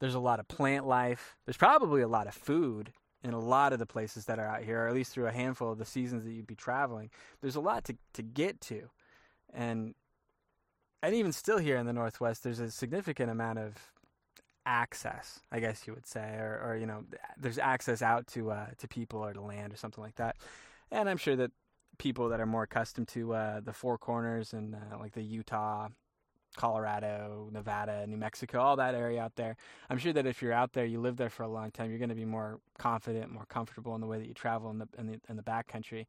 there's 0.00 0.14
a 0.14 0.20
lot 0.20 0.40
of 0.40 0.48
plant 0.48 0.86
life, 0.86 1.36
there's 1.44 1.56
probably 1.56 2.02
a 2.02 2.08
lot 2.08 2.26
of 2.26 2.34
food 2.34 2.92
in 3.22 3.34
a 3.34 3.38
lot 3.38 3.72
of 3.72 3.78
the 3.78 3.86
places 3.86 4.26
that 4.26 4.38
are 4.38 4.46
out 4.46 4.62
here, 4.62 4.84
or 4.84 4.88
at 4.88 4.94
least 4.94 5.12
through 5.12 5.26
a 5.26 5.32
handful 5.32 5.72
of 5.72 5.78
the 5.78 5.84
seasons 5.84 6.24
that 6.24 6.30
you'd 6.30 6.46
be 6.46 6.54
traveling. 6.54 7.10
There's 7.40 7.56
a 7.56 7.60
lot 7.60 7.84
to, 7.84 7.96
to 8.14 8.22
get 8.22 8.60
to. 8.62 8.90
And 9.52 9.94
and 11.02 11.14
even 11.14 11.32
still 11.32 11.58
here 11.58 11.76
in 11.76 11.86
the 11.86 11.92
Northwest, 11.92 12.42
there's 12.42 12.58
a 12.58 12.70
significant 12.70 13.30
amount 13.30 13.58
of 13.60 13.74
access, 14.68 15.40
I 15.50 15.60
guess 15.60 15.86
you 15.86 15.94
would 15.94 16.06
say, 16.06 16.36
or, 16.36 16.60
or 16.62 16.76
you 16.76 16.86
know, 16.86 17.04
there's 17.38 17.58
access 17.58 18.02
out 18.02 18.26
to 18.28 18.50
uh, 18.50 18.66
to 18.76 18.86
people 18.86 19.24
or 19.24 19.32
to 19.32 19.40
land 19.40 19.72
or 19.72 19.76
something 19.76 20.04
like 20.04 20.16
that. 20.16 20.36
And 20.90 21.08
I'm 21.08 21.16
sure 21.16 21.36
that 21.36 21.50
people 21.96 22.28
that 22.28 22.40
are 22.40 22.46
more 22.46 22.64
accustomed 22.64 23.08
to 23.08 23.32
uh, 23.34 23.60
the 23.60 23.72
four 23.72 23.98
corners 23.98 24.52
and 24.52 24.74
uh, 24.74 24.98
like 24.98 25.12
the 25.12 25.22
Utah, 25.22 25.88
Colorado, 26.56 27.48
Nevada, 27.50 28.06
New 28.06 28.18
Mexico, 28.18 28.60
all 28.60 28.76
that 28.76 28.94
area 28.94 29.22
out 29.22 29.36
there. 29.36 29.56
I'm 29.88 29.98
sure 29.98 30.12
that 30.12 30.26
if 30.26 30.42
you're 30.42 30.52
out 30.52 30.74
there, 30.74 30.84
you 30.84 31.00
live 31.00 31.16
there 31.16 31.30
for 31.30 31.44
a 31.44 31.48
long 31.48 31.70
time, 31.70 31.88
you're 31.90 31.98
going 31.98 32.08
to 32.10 32.14
be 32.14 32.24
more 32.24 32.60
confident, 32.78 33.32
more 33.32 33.46
comfortable 33.46 33.94
in 33.94 34.00
the 34.02 34.06
way 34.06 34.18
that 34.18 34.28
you 34.28 34.34
travel 34.34 34.70
in 34.70 34.78
the 34.78 34.88
in 34.98 35.06
the, 35.06 35.20
in 35.28 35.36
the 35.36 35.42
backcountry. 35.42 36.06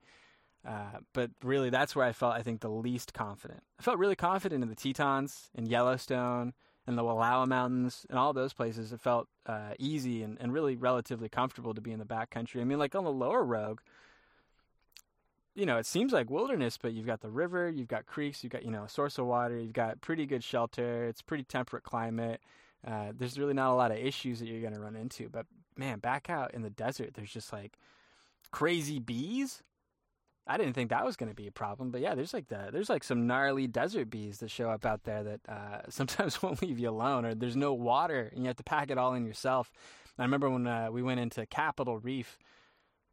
Uh, 0.67 0.99
but 1.13 1.31
really, 1.41 1.69
that's 1.69 1.95
where 1.95 2.05
I 2.05 2.11
felt 2.11 2.33
I 2.33 2.43
think 2.43 2.59
the 2.59 2.69
least 2.69 3.13
confident. 3.13 3.61
I 3.79 3.83
felt 3.83 3.97
really 3.97 4.17
confident 4.17 4.61
in 4.61 4.69
the 4.69 4.75
Tetons, 4.75 5.49
in 5.55 5.65
Yellowstone, 5.65 6.53
and 6.89 6.97
the 6.97 7.03
Wallowa 7.03 7.47
Mountains 7.47 8.07
and 8.09 8.17
all 8.17 8.33
those 8.33 8.51
places, 8.51 8.91
it 8.91 8.99
felt 8.99 9.27
uh, 9.45 9.73
easy 9.77 10.23
and, 10.23 10.37
and 10.41 10.51
really 10.51 10.75
relatively 10.75 11.29
comfortable 11.29 11.75
to 11.75 11.81
be 11.81 11.91
in 11.91 11.99
the 11.99 12.05
backcountry. 12.05 12.61
I 12.61 12.63
mean, 12.63 12.79
like 12.79 12.95
on 12.95 13.03
the 13.03 13.11
lower 13.11 13.43
Rogue, 13.43 13.79
you 15.53 15.67
know, 15.67 15.77
it 15.77 15.85
seems 15.85 16.11
like 16.11 16.31
wilderness, 16.31 16.79
but 16.81 16.93
you've 16.93 17.05
got 17.05 17.21
the 17.21 17.29
river, 17.29 17.69
you've 17.69 17.87
got 17.87 18.07
creeks, 18.07 18.43
you've 18.43 18.51
got, 18.51 18.65
you 18.65 18.71
know, 18.71 18.85
a 18.85 18.89
source 18.89 19.19
of 19.19 19.27
water, 19.27 19.59
you've 19.59 19.71
got 19.71 20.01
pretty 20.01 20.25
good 20.25 20.43
shelter, 20.43 21.05
it's 21.05 21.21
pretty 21.21 21.43
temperate 21.43 21.83
climate. 21.83 22.41
Uh, 22.85 23.11
there's 23.15 23.37
really 23.37 23.53
not 23.53 23.71
a 23.71 23.75
lot 23.75 23.91
of 23.91 23.97
issues 23.97 24.39
that 24.39 24.47
you're 24.47 24.61
going 24.61 24.73
to 24.73 24.79
run 24.79 24.95
into. 24.95 25.29
But 25.29 25.45
man, 25.77 25.99
back 25.99 26.27
out 26.27 26.55
in 26.55 26.63
the 26.63 26.71
desert, 26.71 27.11
there's 27.13 27.31
just 27.31 27.53
like 27.53 27.77
crazy 28.49 28.97
bees 28.97 29.61
I 30.49 30.57
didn't 30.57 30.73
think 30.73 30.89
that 30.89 31.05
was 31.05 31.15
going 31.15 31.29
to 31.29 31.35
be 31.35 31.47
a 31.47 31.51
problem, 31.51 31.91
but 31.91 32.01
yeah, 32.01 32.15
there's 32.15 32.33
like 32.33 32.47
the 32.47 32.69
there's 32.73 32.89
like 32.89 33.03
some 33.03 33.27
gnarly 33.27 33.67
desert 33.67 34.09
bees 34.09 34.39
that 34.39 34.49
show 34.49 34.69
up 34.69 34.85
out 34.85 35.03
there 35.03 35.23
that 35.23 35.41
uh, 35.47 35.81
sometimes 35.89 36.41
won't 36.41 36.61
leave 36.61 36.79
you 36.79 36.89
alone, 36.89 37.25
or 37.25 37.35
there's 37.35 37.55
no 37.55 37.73
water 37.73 38.31
and 38.33 38.43
you 38.43 38.47
have 38.47 38.57
to 38.57 38.63
pack 38.63 38.89
it 38.89 38.97
all 38.97 39.13
in 39.13 39.25
yourself. 39.25 39.71
I 40.17 40.23
remember 40.23 40.49
when 40.49 40.67
uh, 40.67 40.89
we 40.91 41.01
went 41.01 41.21
into 41.21 41.45
Capitol 41.45 41.97
Reef 41.97 42.37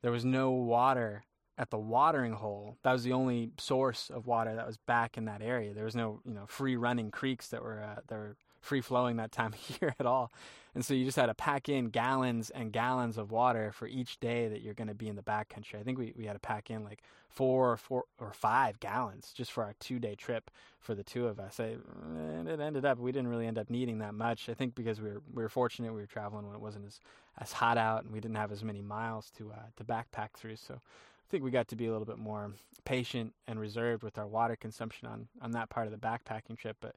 there 0.03 0.13
was 0.13 0.25
no 0.25 0.51
water 0.51 1.25
at 1.59 1.71
the 1.71 1.79
watering 1.79 2.35
hole. 2.35 2.77
That 2.85 2.93
was 2.93 3.03
the 3.03 3.13
only 3.13 3.51
source 3.59 4.11
of 4.11 4.27
water 4.27 4.55
that 4.55 4.67
was 4.67 4.77
back 4.77 5.17
in 5.17 5.25
that 5.25 5.43
area. 5.43 5.75
There 5.75 5.85
was 5.85 5.97
no, 5.97 6.21
you 6.25 6.35
know, 6.35 6.47
free 6.47 6.77
running 6.77 7.11
creeks 7.11 7.49
that 7.49 7.63
were 7.63 7.83
uh, 7.83 8.03
that 8.07 8.15
were 8.15 8.37
free 8.61 8.81
flowing 8.81 9.17
that 9.17 9.33
time 9.33 9.53
of 9.71 9.81
year 9.81 9.95
at 9.99 10.07
all. 10.07 10.31
And 10.75 10.85
so 10.85 10.93
you 10.93 11.07
just 11.07 11.17
had 11.17 11.27
to 11.27 11.35
pack 11.35 11.71
in 11.71 11.87
gallons 11.87 12.51
and 12.51 12.71
gallons 12.71 13.17
of 13.17 13.31
water 13.31 13.73
for 13.73 13.89
each 13.89 14.21
day 14.21 14.49
that 14.49 14.61
you're 14.61 14.75
going 14.75 14.89
to 14.89 14.95
be 14.95 15.09
in 15.09 15.17
the 15.17 15.23
backcountry. 15.23 15.81
I 15.81 15.83
think 15.83 15.99
we, 15.99 16.13
we 16.19 16.27
had 16.27 16.35
to 16.35 16.39
pack 16.39 16.71
in 16.71 16.85
like 16.85 17.03
four 17.31 17.73
or 17.73 17.77
four 17.79 18.05
or 18.19 18.33
five 18.35 18.79
gallons 18.79 19.33
just 19.35 19.53
for 19.53 19.65
our 19.65 19.75
two 19.81 19.99
day 19.99 20.15
trip 20.15 20.51
for 20.79 20.95
the 20.95 21.03
two 21.03 21.27
of 21.29 21.41
us. 21.41 21.59
I, 21.61 21.77
and 22.05 22.47
it 22.47 22.61
ended 22.61 22.85
up 22.85 22.99
we 22.99 23.11
didn't 23.11 23.29
really 23.29 23.47
end 23.47 23.59
up 23.59 23.71
needing 23.71 23.99
that 24.01 24.15
much. 24.15 24.51
I 24.51 24.55
think 24.55 24.75
because 24.75 25.01
we 25.01 25.09
were 25.09 25.23
we 25.33 25.43
were 25.43 25.49
fortunate 25.49 25.95
we 25.95 26.01
were 26.01 26.07
traveling 26.07 26.47
when 26.47 26.55
it 26.55 26.61
wasn't 26.61 26.87
as 26.87 27.01
as 27.41 27.53
hot 27.53 27.79
out 27.79 28.05
and 28.05 28.13
we 28.13 28.21
didn't 28.21 28.37
have 28.37 28.53
as 28.53 28.63
many 28.63 28.83
miles 28.83 29.31
to 29.39 29.53
uh, 29.53 29.63
to 29.77 29.85
backpack 29.85 30.33
through. 30.35 30.57
So 30.57 30.75
I 30.75 31.31
think 31.31 31.43
we 31.43 31.51
got 31.51 31.69
to 31.69 31.77
be 31.77 31.87
a 31.87 31.91
little 31.91 32.07
bit 32.07 32.19
more 32.19 32.53
patient 32.85 33.33
and 33.47 33.59
reserved 33.59 34.03
with 34.03 34.19
our 34.19 34.27
water 34.27 34.57
consumption 34.57 35.09
on 35.09 35.29
on 35.41 35.53
that 35.53 35.71
part 35.71 35.87
of 35.87 35.93
the 35.93 35.99
backpacking 35.99 36.59
trip. 36.59 36.77
But 36.81 36.97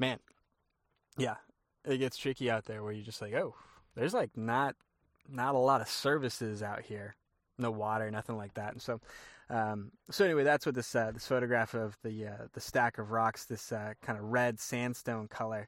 man, 0.00 0.18
yeah, 1.20 1.36
it 1.84 1.98
gets 1.98 2.16
tricky 2.16 2.50
out 2.50 2.64
there 2.64 2.82
where 2.82 2.92
you're 2.92 3.04
just 3.04 3.22
like, 3.22 3.34
oh, 3.34 3.54
there's 3.94 4.14
like 4.14 4.36
not 4.36 4.76
not 5.28 5.54
a 5.54 5.58
lot 5.58 5.80
of 5.80 5.88
services 5.88 6.62
out 6.62 6.82
here, 6.82 7.14
no 7.58 7.70
water, 7.70 8.10
nothing 8.10 8.36
like 8.36 8.54
that, 8.54 8.72
and 8.72 8.82
so. 8.82 9.00
Um, 9.52 9.90
so 10.12 10.24
anyway, 10.24 10.44
that's 10.44 10.64
what 10.64 10.76
this 10.76 10.94
uh, 10.94 11.10
this 11.10 11.26
photograph 11.26 11.74
of 11.74 11.98
the 12.04 12.28
uh, 12.28 12.46
the 12.52 12.60
stack 12.60 12.98
of 12.98 13.10
rocks, 13.10 13.46
this 13.46 13.72
uh, 13.72 13.94
kind 14.00 14.16
of 14.16 14.26
red 14.26 14.60
sandstone 14.60 15.26
color, 15.26 15.66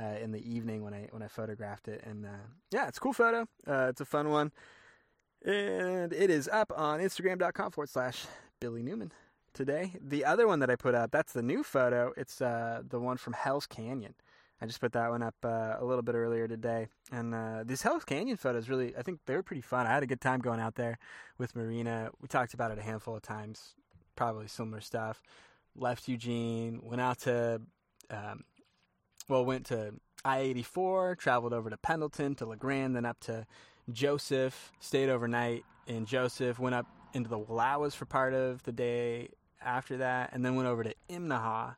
uh, 0.00 0.16
in 0.22 0.30
the 0.32 0.50
evening 0.50 0.82
when 0.82 0.94
I 0.94 1.08
when 1.10 1.22
I 1.22 1.28
photographed 1.28 1.88
it, 1.88 2.02
and 2.04 2.24
uh, 2.24 2.46
yeah, 2.70 2.88
it's 2.88 2.98
a 2.98 3.00
cool 3.00 3.12
photo. 3.12 3.46
Uh, 3.66 3.88
it's 3.90 4.00
a 4.00 4.04
fun 4.04 4.30
one, 4.30 4.52
and 5.44 6.12
it 6.12 6.30
is 6.30 6.48
up 6.48 6.72
on 6.76 7.00
Instagram.com 7.00 7.72
forward 7.72 7.88
slash 7.88 8.26
Billy 8.60 8.82
Newman 8.82 9.12
today. 9.54 9.94
The 10.00 10.24
other 10.24 10.46
one 10.46 10.60
that 10.60 10.70
I 10.70 10.76
put 10.76 10.94
up, 10.94 11.10
that's 11.10 11.32
the 11.32 11.42
new 11.42 11.62
photo. 11.62 12.12
It's 12.16 12.40
uh, 12.40 12.82
the 12.88 13.00
one 13.00 13.16
from 13.16 13.32
Hell's 13.32 13.66
Canyon. 13.66 14.14
I 14.60 14.66
just 14.66 14.80
put 14.80 14.92
that 14.92 15.10
one 15.10 15.22
up 15.22 15.36
uh, 15.44 15.76
a 15.78 15.84
little 15.84 16.02
bit 16.02 16.14
earlier 16.14 16.48
today. 16.48 16.88
And 17.12 17.34
uh, 17.34 17.62
these 17.64 17.82
Hell's 17.82 18.04
Canyon 18.04 18.36
photos 18.36 18.68
really, 18.68 18.96
I 18.96 19.02
think 19.02 19.20
they 19.26 19.34
were 19.34 19.42
pretty 19.42 19.62
fun. 19.62 19.86
I 19.86 19.90
had 19.90 20.02
a 20.02 20.06
good 20.06 20.20
time 20.20 20.40
going 20.40 20.60
out 20.60 20.74
there 20.74 20.98
with 21.38 21.54
Marina. 21.54 22.10
We 22.20 22.28
talked 22.28 22.54
about 22.54 22.72
it 22.72 22.78
a 22.78 22.82
handful 22.82 23.14
of 23.14 23.22
times, 23.22 23.74
probably 24.16 24.48
similar 24.48 24.80
stuff. 24.80 25.22
Left 25.76 26.08
Eugene, 26.08 26.80
went 26.82 27.00
out 27.00 27.20
to, 27.20 27.62
um, 28.10 28.44
well, 29.28 29.44
went 29.44 29.66
to 29.66 29.94
I 30.24 30.40
84, 30.40 31.16
traveled 31.16 31.52
over 31.52 31.70
to 31.70 31.76
Pendleton, 31.76 32.34
to 32.36 32.46
La 32.46 32.56
Grande, 32.56 32.96
then 32.96 33.06
up 33.06 33.20
to 33.20 33.46
Joseph, 33.92 34.72
stayed 34.80 35.08
overnight 35.08 35.64
in 35.86 36.04
Joseph, 36.04 36.58
went 36.58 36.74
up 36.74 36.86
into 37.14 37.28
the 37.28 37.38
Wallowas 37.38 37.94
for 37.94 38.04
part 38.04 38.34
of 38.34 38.62
the 38.64 38.72
day 38.72 39.28
after 39.64 39.98
that, 39.98 40.30
and 40.32 40.44
then 40.44 40.56
went 40.56 40.68
over 40.68 40.82
to 40.82 40.94
Imnaha 41.08 41.76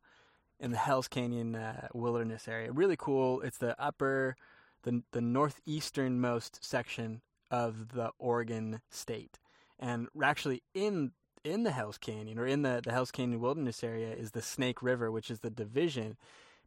in 0.61 0.71
the 0.71 0.77
Hell's 0.77 1.09
Canyon 1.09 1.57
uh, 1.57 1.89
wilderness 1.95 2.47
area. 2.47 2.71
Really 2.71 2.97
cool. 2.97 3.41
It's 3.41 3.59
the 3.59 3.81
upper, 3.83 4.37
the 4.83 5.03
the 5.13 5.21
northeasternmost 5.21 6.63
section 6.63 7.23
of 7.51 7.93
the 7.95 8.11
Oregon 8.19 8.83
state, 8.91 9.39
and 9.79 10.09
actually 10.23 10.63
in 10.75 11.13
in 11.43 11.63
the 11.63 11.73
Hell's 11.73 11.99
Canyon 11.99 12.39
or 12.39 12.47
in 12.47 12.63
the 12.63 12.81
the 12.85 12.93
Hell's 12.93 13.11
Canyon 13.11 13.41
wilderness 13.41 13.83
area 13.83 14.13
is 14.13 14.33
the 14.33 14.43
Snake 14.43 14.83
River, 14.83 15.11
which 15.11 15.31
is 15.31 15.41
the 15.41 15.51
division 15.51 16.17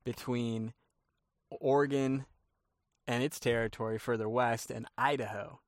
between 0.04 0.74
Oregon 1.50 2.26
and 3.08 3.24
its 3.24 3.40
territory 3.40 4.00
further 4.00 4.28
west 4.28 4.72
and 4.72 4.88
Idaho 4.98 5.60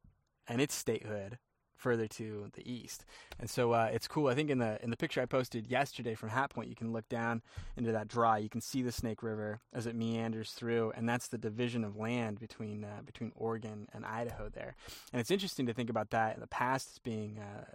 and 0.47 0.61
its 0.61 0.73
statehood 0.73 1.37
further 1.85 2.07
to 2.07 2.49
the 2.53 2.67
east. 2.67 3.05
And 3.39 3.47
so 3.47 3.73
uh, 3.73 3.89
it's 3.93 4.07
cool. 4.07 4.27
I 4.27 4.33
think 4.33 4.49
in 4.49 4.57
the 4.57 4.83
in 4.83 4.89
the 4.89 4.97
picture 4.97 5.21
I 5.21 5.27
posted 5.27 5.67
yesterday 5.67 6.15
from 6.15 6.29
Hat 6.29 6.49
Point, 6.49 6.67
you 6.67 6.75
can 6.75 6.91
look 6.91 7.07
down 7.09 7.43
into 7.77 7.91
that 7.91 8.07
dry. 8.07 8.39
You 8.39 8.49
can 8.49 8.61
see 8.61 8.81
the 8.81 8.91
Snake 8.91 9.21
River 9.21 9.59
as 9.71 9.85
it 9.85 9.95
meanders 9.95 10.49
through, 10.53 10.93
and 10.95 11.07
that's 11.07 11.27
the 11.27 11.37
division 11.37 11.83
of 11.83 11.95
land 11.95 12.39
between 12.39 12.83
uh, 12.83 13.01
between 13.05 13.31
Oregon 13.35 13.87
and 13.93 14.03
Idaho 14.03 14.49
there. 14.49 14.75
And 15.13 15.19
it's 15.19 15.29
interesting 15.29 15.67
to 15.67 15.73
think 15.73 15.91
about 15.91 16.09
that 16.09 16.33
in 16.33 16.41
the 16.41 16.47
past 16.47 16.89
as 16.93 16.97
being. 16.97 17.37
Uh, 17.37 17.65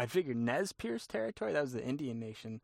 I 0.00 0.06
figured 0.06 0.36
Nez 0.36 0.72
Perce 0.72 1.06
territory. 1.06 1.52
That 1.52 1.62
was 1.62 1.74
the 1.74 1.84
Indian 1.84 2.18
nation 2.18 2.60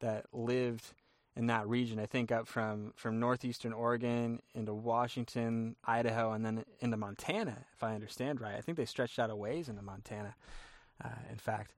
that 0.00 0.24
lived 0.32 0.94
in 1.36 1.46
that 1.48 1.68
region. 1.68 1.98
I 1.98 2.06
think 2.06 2.30
up 2.30 2.46
from 2.46 2.92
from 2.96 3.18
northeastern 3.18 3.72
Oregon 3.72 4.40
into 4.54 4.74
Washington, 4.74 5.76
Idaho, 5.84 6.32
and 6.32 6.44
then 6.44 6.64
into 6.80 6.96
Montana, 6.96 7.66
if 7.74 7.82
I 7.82 7.94
understand 7.94 8.40
right. 8.40 8.54
I 8.54 8.60
think 8.60 8.76
they 8.76 8.84
stretched 8.84 9.18
out 9.18 9.30
a 9.30 9.36
ways 9.36 9.68
into 9.68 9.82
Montana, 9.82 10.34
uh, 11.04 11.08
in 11.30 11.38
fact. 11.38 11.74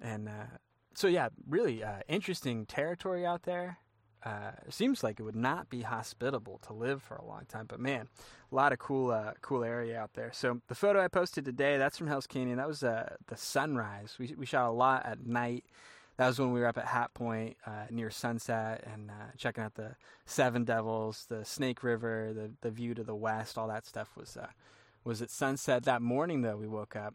And 0.00 0.28
uh, 0.28 0.58
so, 0.94 1.08
yeah, 1.08 1.28
really 1.48 1.82
uh, 1.82 2.00
interesting 2.08 2.66
territory 2.66 3.26
out 3.26 3.42
there. 3.42 3.78
Uh, 4.24 4.52
seems 4.70 5.02
like 5.02 5.20
it 5.20 5.22
would 5.22 5.36
not 5.36 5.68
be 5.68 5.82
hospitable 5.82 6.58
to 6.66 6.72
live 6.72 7.02
for 7.02 7.14
a 7.16 7.24
long 7.24 7.44
time, 7.46 7.66
but 7.68 7.78
man, 7.78 8.08
a 8.50 8.54
lot 8.54 8.72
of 8.72 8.78
cool, 8.78 9.10
uh, 9.10 9.32
cool 9.42 9.62
area 9.62 10.00
out 10.00 10.14
there. 10.14 10.30
So 10.32 10.62
the 10.68 10.74
photo 10.74 11.02
I 11.04 11.08
posted 11.08 11.44
today, 11.44 11.76
that's 11.76 11.98
from 11.98 12.06
Hell's 12.06 12.26
Canyon. 12.26 12.56
That 12.56 12.66
was 12.66 12.82
uh, 12.82 13.16
the 13.26 13.36
sunrise. 13.36 14.16
We 14.18 14.34
we 14.38 14.46
shot 14.46 14.66
a 14.66 14.72
lot 14.72 15.04
at 15.04 15.26
night 15.26 15.64
that 16.16 16.26
was 16.26 16.38
when 16.38 16.52
we 16.52 16.60
were 16.60 16.66
up 16.66 16.78
at 16.78 16.86
Hat 16.86 17.12
Point 17.14 17.56
uh, 17.66 17.86
near 17.90 18.10
sunset 18.10 18.84
and 18.92 19.10
uh, 19.10 19.32
checking 19.36 19.64
out 19.64 19.74
the 19.74 19.96
Seven 20.26 20.64
Devils, 20.64 21.26
the 21.28 21.44
Snake 21.44 21.82
River, 21.82 22.32
the 22.32 22.52
the 22.60 22.70
view 22.70 22.94
to 22.94 23.04
the 23.04 23.14
west. 23.14 23.58
All 23.58 23.68
that 23.68 23.86
stuff 23.86 24.10
was 24.16 24.36
uh, 24.36 24.48
was 25.04 25.22
at 25.22 25.30
sunset. 25.30 25.84
That 25.84 26.02
morning, 26.02 26.42
though, 26.42 26.56
we 26.56 26.68
woke 26.68 26.96
up 26.96 27.14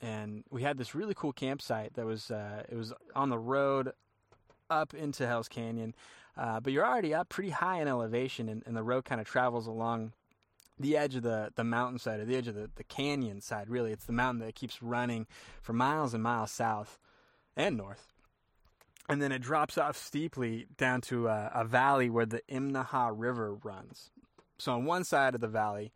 and 0.00 0.44
we 0.50 0.62
had 0.62 0.78
this 0.78 0.94
really 0.94 1.14
cool 1.14 1.32
campsite 1.32 1.94
that 1.94 2.06
was 2.06 2.30
uh, 2.30 2.64
it 2.68 2.74
was 2.74 2.92
on 3.14 3.28
the 3.28 3.38
road 3.38 3.92
up 4.68 4.94
into 4.94 5.26
Hell's 5.26 5.48
Canyon, 5.48 5.94
uh, 6.36 6.60
but 6.60 6.72
you're 6.72 6.86
already 6.86 7.14
up 7.14 7.28
pretty 7.28 7.50
high 7.50 7.80
in 7.80 7.88
elevation, 7.88 8.48
and, 8.48 8.62
and 8.66 8.76
the 8.76 8.82
road 8.82 9.04
kind 9.04 9.20
of 9.20 9.26
travels 9.26 9.66
along 9.66 10.12
the 10.78 10.96
edge 10.96 11.14
of 11.14 11.22
the, 11.22 11.52
the 11.56 11.64
mountainside 11.64 12.20
or 12.20 12.24
the 12.24 12.36
edge 12.36 12.48
of 12.48 12.54
the, 12.54 12.70
the 12.76 12.84
canyon 12.84 13.42
side 13.42 13.68
really 13.68 13.92
it's 13.92 14.06
the 14.06 14.12
mountain 14.12 14.44
that 14.44 14.54
keeps 14.54 14.82
running 14.82 15.26
for 15.60 15.74
miles 15.74 16.14
and 16.14 16.22
miles 16.22 16.50
south 16.50 16.98
and 17.54 17.76
north 17.76 18.09
and 19.10 19.20
then 19.20 19.32
it 19.32 19.42
drops 19.42 19.76
off 19.76 19.96
steeply 19.96 20.66
down 20.78 21.00
to 21.02 21.26
a, 21.26 21.50
a, 21.52 21.64
valley 21.64 22.08
where 22.08 22.26
the 22.26 22.42
Imnaha 22.48 23.12
River 23.12 23.54
runs. 23.54 24.10
So 24.58 24.72
on 24.72 24.84
one 24.84 25.02
side 25.02 25.34
of 25.34 25.40
the 25.40 25.48
valley, 25.48 25.92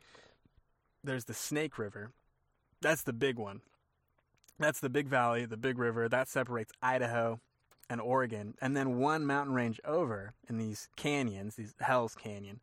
there's 1.04 1.26
the 1.26 1.34
Snake 1.34 1.78
River. 1.78 2.10
That's 2.80 3.02
the 3.02 3.12
big 3.12 3.38
one. 3.38 3.60
That's 4.58 4.80
the 4.80 4.90
big 4.90 5.06
valley, 5.06 5.46
the 5.46 5.56
big 5.56 5.78
river 5.78 6.08
that 6.08 6.28
separates 6.28 6.72
Idaho 6.82 7.40
and 7.88 8.00
Oregon. 8.00 8.54
And 8.60 8.76
then 8.76 8.98
one 8.98 9.26
mountain 9.26 9.54
range 9.54 9.80
over 9.84 10.34
in 10.48 10.58
these 10.58 10.88
canyons, 10.96 11.56
these 11.56 11.74
Hell's 11.80 12.14
Canyon, 12.14 12.60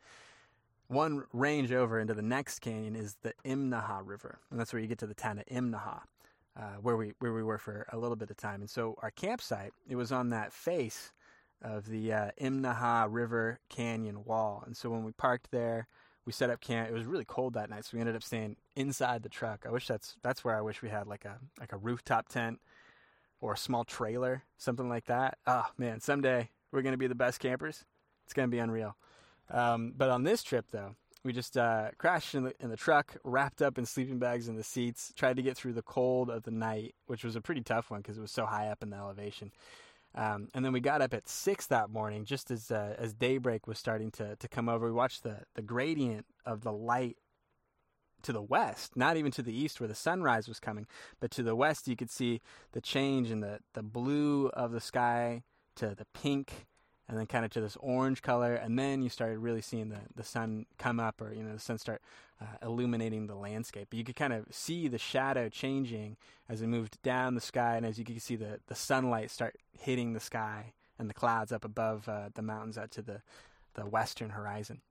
one 0.88 1.24
range 1.32 1.72
over 1.72 2.00
into 2.00 2.14
the 2.14 2.22
next 2.22 2.60
canyon 2.60 2.96
is 2.96 3.16
the 3.22 3.34
Imnaha 3.46 4.02
River. 4.04 4.40
And 4.50 4.60
that's 4.60 4.74
where 4.74 4.82
you 4.82 4.88
get 4.88 5.00
to 5.00 5.08
the 5.08 5.14
town 5.14 5.40
of 5.40 5.46
Imnaha 5.46 6.02
uh, 6.58 6.76
where 6.82 6.98
we 6.98 7.14
where 7.20 7.34
we 7.34 7.44
were 7.44 7.58
for 7.58 7.86
a 7.92 7.98
little 7.98 8.16
bit 8.16 8.30
of 8.30 8.38
time. 8.38 8.62
And 8.62 8.70
so 8.70 8.96
our 9.02 9.12
campsite 9.12 9.74
it 9.88 9.96
was 9.96 10.12
on 10.12 10.30
that 10.30 10.54
face 10.54 11.12
of 11.62 11.88
the 11.88 12.12
uh, 12.12 12.32
Imnaha 12.40 13.08
River 13.10 13.60
Canyon 13.70 14.24
wall. 14.26 14.64
And 14.66 14.76
so 14.76 14.90
when 14.90 15.04
we 15.04 15.12
parked 15.12 15.52
there, 15.52 15.88
we 16.26 16.32
set 16.32 16.50
up 16.50 16.62
camp. 16.62 16.90
It 16.90 16.94
was 16.94 17.06
really 17.06 17.26
cold 17.26 17.54
that 17.54 17.70
night, 17.70 17.86
so 17.86 17.92
we 17.96 18.00
ended 18.00 18.16
up 18.16 18.24
staying 18.24 18.58
inside 18.76 19.24
the 19.24 19.30
truck. 19.30 19.66
I 19.66 19.72
wish 19.72 19.88
that's 19.88 20.16
that's 20.22 20.44
where 20.44 20.58
I 20.58 20.62
wish 20.62 20.82
we 20.82 20.90
had 20.90 21.08
like 21.08 21.26
a 21.26 21.40
like 21.60 21.74
a 21.74 21.78
rooftop 21.78 22.30
tent 22.30 22.60
or 23.40 23.54
a 23.54 23.58
small 23.58 23.84
trailer, 23.84 24.44
something 24.58 24.90
like 24.90 25.06
that. 25.06 25.38
Oh 25.48 25.68
man, 25.78 26.00
someday 26.00 26.50
we're 26.72 26.84
gonna 26.84 26.98
be 26.98 27.08
the 27.08 27.16
best 27.16 27.40
campers. 27.40 27.86
It's 28.26 28.34
gonna 28.34 28.48
be 28.48 28.60
unreal. 28.60 28.96
Um, 29.50 29.94
but 29.96 30.10
on 30.10 30.24
this 30.24 30.44
trip 30.44 30.68
though, 30.72 30.96
we 31.24 31.34
just 31.34 31.58
uh, 31.58 31.90
crashed 31.98 32.36
in 32.36 32.44
the, 32.46 32.54
in 32.60 32.70
the 32.70 32.78
truck, 32.78 33.16
wrapped 33.24 33.62
up 33.62 33.78
in 33.78 33.86
sleeping 33.86 34.18
bags 34.18 34.48
in 34.48 34.56
the 34.56 34.64
seats, 34.64 35.14
tried 35.16 35.36
to 35.36 35.42
get 35.42 35.56
through 35.56 35.74
the 35.74 35.82
cold 35.82 36.30
of 36.30 36.44
the 36.44 36.52
night, 36.52 36.96
which 37.06 37.24
was 37.24 37.36
a 37.36 37.42
pretty 37.42 37.62
tough 37.62 37.92
one 37.92 38.02
because 38.02 38.18
it 38.18 38.22
was 38.22 38.32
so 38.32 38.46
high 38.46 38.68
up 38.68 38.82
in 38.82 38.90
the 38.90 38.98
elevation. 38.98 39.52
Um, 40.16 40.50
and 40.54 40.66
then 40.66 40.74
we 40.74 40.80
got 40.80 41.02
up 41.02 41.14
at 41.14 41.30
six 41.30 41.68
that 41.68 41.90
morning, 41.90 42.26
just 42.26 42.52
as 42.52 42.70
uh, 42.70 42.96
as 42.98 43.14
daybreak 43.14 43.66
was 43.66 43.80
starting 43.80 44.12
to 44.12 44.36
to 44.36 44.48
come 44.50 44.68
over. 44.68 44.88
We 44.88 44.92
watched 44.92 45.24
the 45.24 45.38
the 45.56 45.62
gradient 45.62 46.26
of 46.46 46.62
the 46.62 46.74
light 46.74 47.16
to 48.24 48.34
the 48.34 48.42
west, 48.42 48.98
not 48.98 49.16
even 49.16 49.32
to 49.32 49.42
the 49.42 49.58
east 49.58 49.80
where 49.80 49.88
the 49.88 49.96
sunrise 49.96 50.50
was 50.50 50.60
coming, 50.60 50.86
but 51.22 51.32
to 51.32 51.44
the 51.44 51.56
west. 51.56 51.88
You 51.88 51.96
could 51.96 52.12
see 52.12 52.42
the 52.74 52.82
change 52.82 53.32
in 53.32 53.40
the 53.40 53.60
the 53.74 53.84
blue 53.84 54.48
of 54.48 54.72
the 54.72 54.82
sky 54.82 55.44
to 55.78 55.96
the 55.96 56.06
pink 56.14 56.68
and 57.08 57.18
then 57.18 57.26
kind 57.26 57.44
of 57.44 57.52
to 57.52 57.62
this 57.62 57.78
orange 57.80 58.22
color, 58.22 58.56
and 58.56 58.78
then 58.80 59.02
you 59.02 59.10
started 59.10 59.40
really 59.40 59.62
seeing 59.62 59.90
the, 59.90 60.00
the 60.16 60.24
sun 60.24 60.66
come 60.78 61.00
up, 61.00 61.22
or 61.22 61.34
you 61.34 61.44
know 61.44 61.54
the 61.54 61.60
sun 61.60 61.78
start 61.78 62.02
uh, 62.42 62.46
illuminating 62.62 63.28
the 63.28 63.36
landscape. 63.36 63.88
But 63.90 63.98
you 63.98 64.06
could 64.06 64.16
kind 64.16 64.34
of 64.34 64.46
see 64.52 64.88
the 64.88 64.98
shadow 64.98 65.50
changing 65.50 66.18
as 66.48 66.62
it 66.62 66.68
moved 66.68 67.02
down 67.04 67.36
the 67.36 67.42
sky, 67.42 67.76
and 67.76 67.86
as 67.86 68.00
you 68.00 68.06
could 68.06 68.22
see 68.22 68.36
the 68.36 68.60
the 68.68 68.76
sunlight 68.76 69.32
start 69.32 69.58
hitting 69.78 70.14
the 70.14 70.20
sky 70.20 70.74
and 70.98 71.10
the 71.10 71.14
clouds 71.14 71.52
up 71.52 71.66
above 71.66 72.08
uh, 72.08 72.30
the 72.34 72.42
mountains 72.42 72.78
out 72.78 72.92
to 72.92 73.02
the 73.02 73.22
the 73.74 73.86
western 73.86 74.30
horizon. 74.30 74.82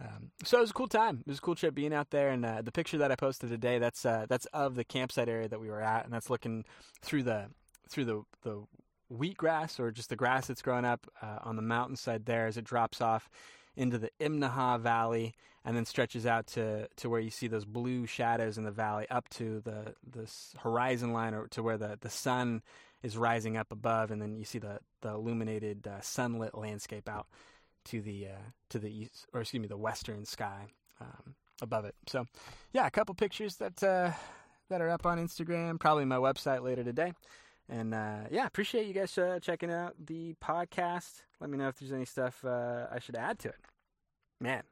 Um, 0.00 0.30
so 0.44 0.58
it 0.58 0.60
was 0.60 0.70
a 0.70 0.74
cool 0.74 0.86
time. 0.86 1.22
It 1.26 1.30
was 1.30 1.38
a 1.38 1.40
cool 1.40 1.56
trip 1.56 1.74
being 1.74 1.92
out 1.92 2.10
there, 2.10 2.30
and 2.30 2.44
uh, 2.44 2.62
the 2.62 2.70
picture 2.70 2.98
that 2.98 3.10
I 3.10 3.16
posted 3.16 3.50
today 3.50 3.78
that's 3.78 4.04
uh, 4.04 4.26
that's 4.28 4.46
of 4.46 4.74
the 4.74 4.84
campsite 4.84 5.28
area 5.28 5.48
that 5.48 5.60
we 5.60 5.68
were 5.68 5.82
at, 5.82 6.04
and 6.04 6.12
that's 6.12 6.30
looking 6.30 6.64
through 7.02 7.24
the 7.24 7.46
through 7.88 8.04
the 8.04 8.22
the 8.42 8.62
wheatgrass 9.12 9.80
or 9.80 9.90
just 9.90 10.10
the 10.10 10.16
grass 10.16 10.46
that's 10.46 10.62
growing 10.62 10.84
up 10.84 11.06
uh, 11.22 11.38
on 11.42 11.56
the 11.56 11.62
mountainside 11.62 12.26
there 12.26 12.46
as 12.46 12.56
it 12.56 12.64
drops 12.64 13.00
off 13.00 13.28
into 13.76 13.98
the 13.98 14.10
Imnaha 14.20 14.80
Valley 14.80 15.34
and 15.64 15.76
then 15.76 15.84
stretches 15.84 16.26
out 16.26 16.46
to, 16.46 16.88
to 16.96 17.08
where 17.08 17.20
you 17.20 17.30
see 17.30 17.46
those 17.46 17.64
blue 17.64 18.06
shadows 18.06 18.58
in 18.58 18.64
the 18.64 18.70
valley 18.70 19.06
up 19.10 19.28
to 19.28 19.60
the 19.60 19.94
the 20.10 20.30
horizon 20.58 21.12
line 21.12 21.34
or 21.34 21.46
to 21.48 21.62
where 21.62 21.76
the, 21.76 21.98
the 22.00 22.10
sun 22.10 22.62
is 23.02 23.16
rising 23.16 23.56
up 23.56 23.70
above 23.70 24.10
and 24.10 24.20
then 24.20 24.36
you 24.36 24.44
see 24.44 24.58
the, 24.58 24.80
the 25.02 25.10
illuminated 25.10 25.86
uh, 25.86 26.00
sunlit 26.00 26.56
landscape 26.56 27.08
out 27.08 27.26
to 27.84 28.00
the 28.00 28.26
uh, 28.26 28.50
to 28.70 28.78
the 28.78 28.90
east 28.90 29.26
or 29.32 29.40
excuse 29.40 29.60
me 29.60 29.68
the 29.68 29.76
western 29.76 30.24
sky 30.24 30.66
um, 31.00 31.34
above 31.62 31.84
it. 31.84 31.94
So 32.06 32.26
yeah, 32.72 32.86
a 32.86 32.90
couple 32.90 33.14
pictures 33.14 33.56
that 33.56 33.82
uh, 33.82 34.12
that 34.68 34.80
are 34.80 34.90
up 34.90 35.06
on 35.06 35.18
Instagram, 35.18 35.78
probably 35.78 36.04
my 36.04 36.16
website 36.16 36.62
later 36.62 36.84
today. 36.84 37.12
And 37.68 37.94
uh, 37.94 38.20
yeah, 38.30 38.46
appreciate 38.46 38.86
you 38.86 38.94
guys 38.94 39.16
uh, 39.18 39.38
checking 39.40 39.70
out 39.70 39.94
the 40.06 40.34
podcast. 40.42 41.22
Let 41.40 41.50
me 41.50 41.58
know 41.58 41.68
if 41.68 41.78
there's 41.78 41.92
any 41.92 42.06
stuff 42.06 42.44
uh, 42.44 42.86
I 42.90 42.98
should 42.98 43.16
add 43.16 43.38
to 43.40 43.48
it. 43.48 43.58
Man, 44.40 44.62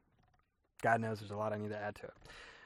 God 0.81 1.01
knows 1.01 1.19
there's 1.19 1.31
a 1.31 1.35
lot 1.35 1.53
I 1.53 1.57
need 1.57 1.69
to 1.69 1.77
add 1.77 1.95
to 1.95 2.03
it. 2.03 2.13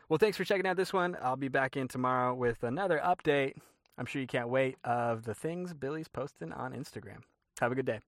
Well, 0.08 0.18
thanks 0.18 0.38
for 0.38 0.44
checking 0.44 0.68
out 0.68 0.78
this 0.78 0.94
one. 0.94 1.18
I'll 1.22 1.36
be 1.36 1.48
back 1.48 1.76
in 1.78 1.88
tomorrow 1.88 2.34
with 2.34 2.64
another 2.64 3.02
update. 3.04 3.56
I'm 3.98 4.06
sure 4.06 4.22
you 4.22 4.28
can't 4.28 4.50
wait 4.50 4.78
of 4.84 5.24
the 5.24 5.34
things 5.34 5.74
Billy's 5.74 6.08
posting 6.08 6.52
on 6.54 6.74
Instagram. 6.74 7.20
Have 7.60 7.72
a 7.72 7.76
good 7.76 7.86
day. 7.86 8.00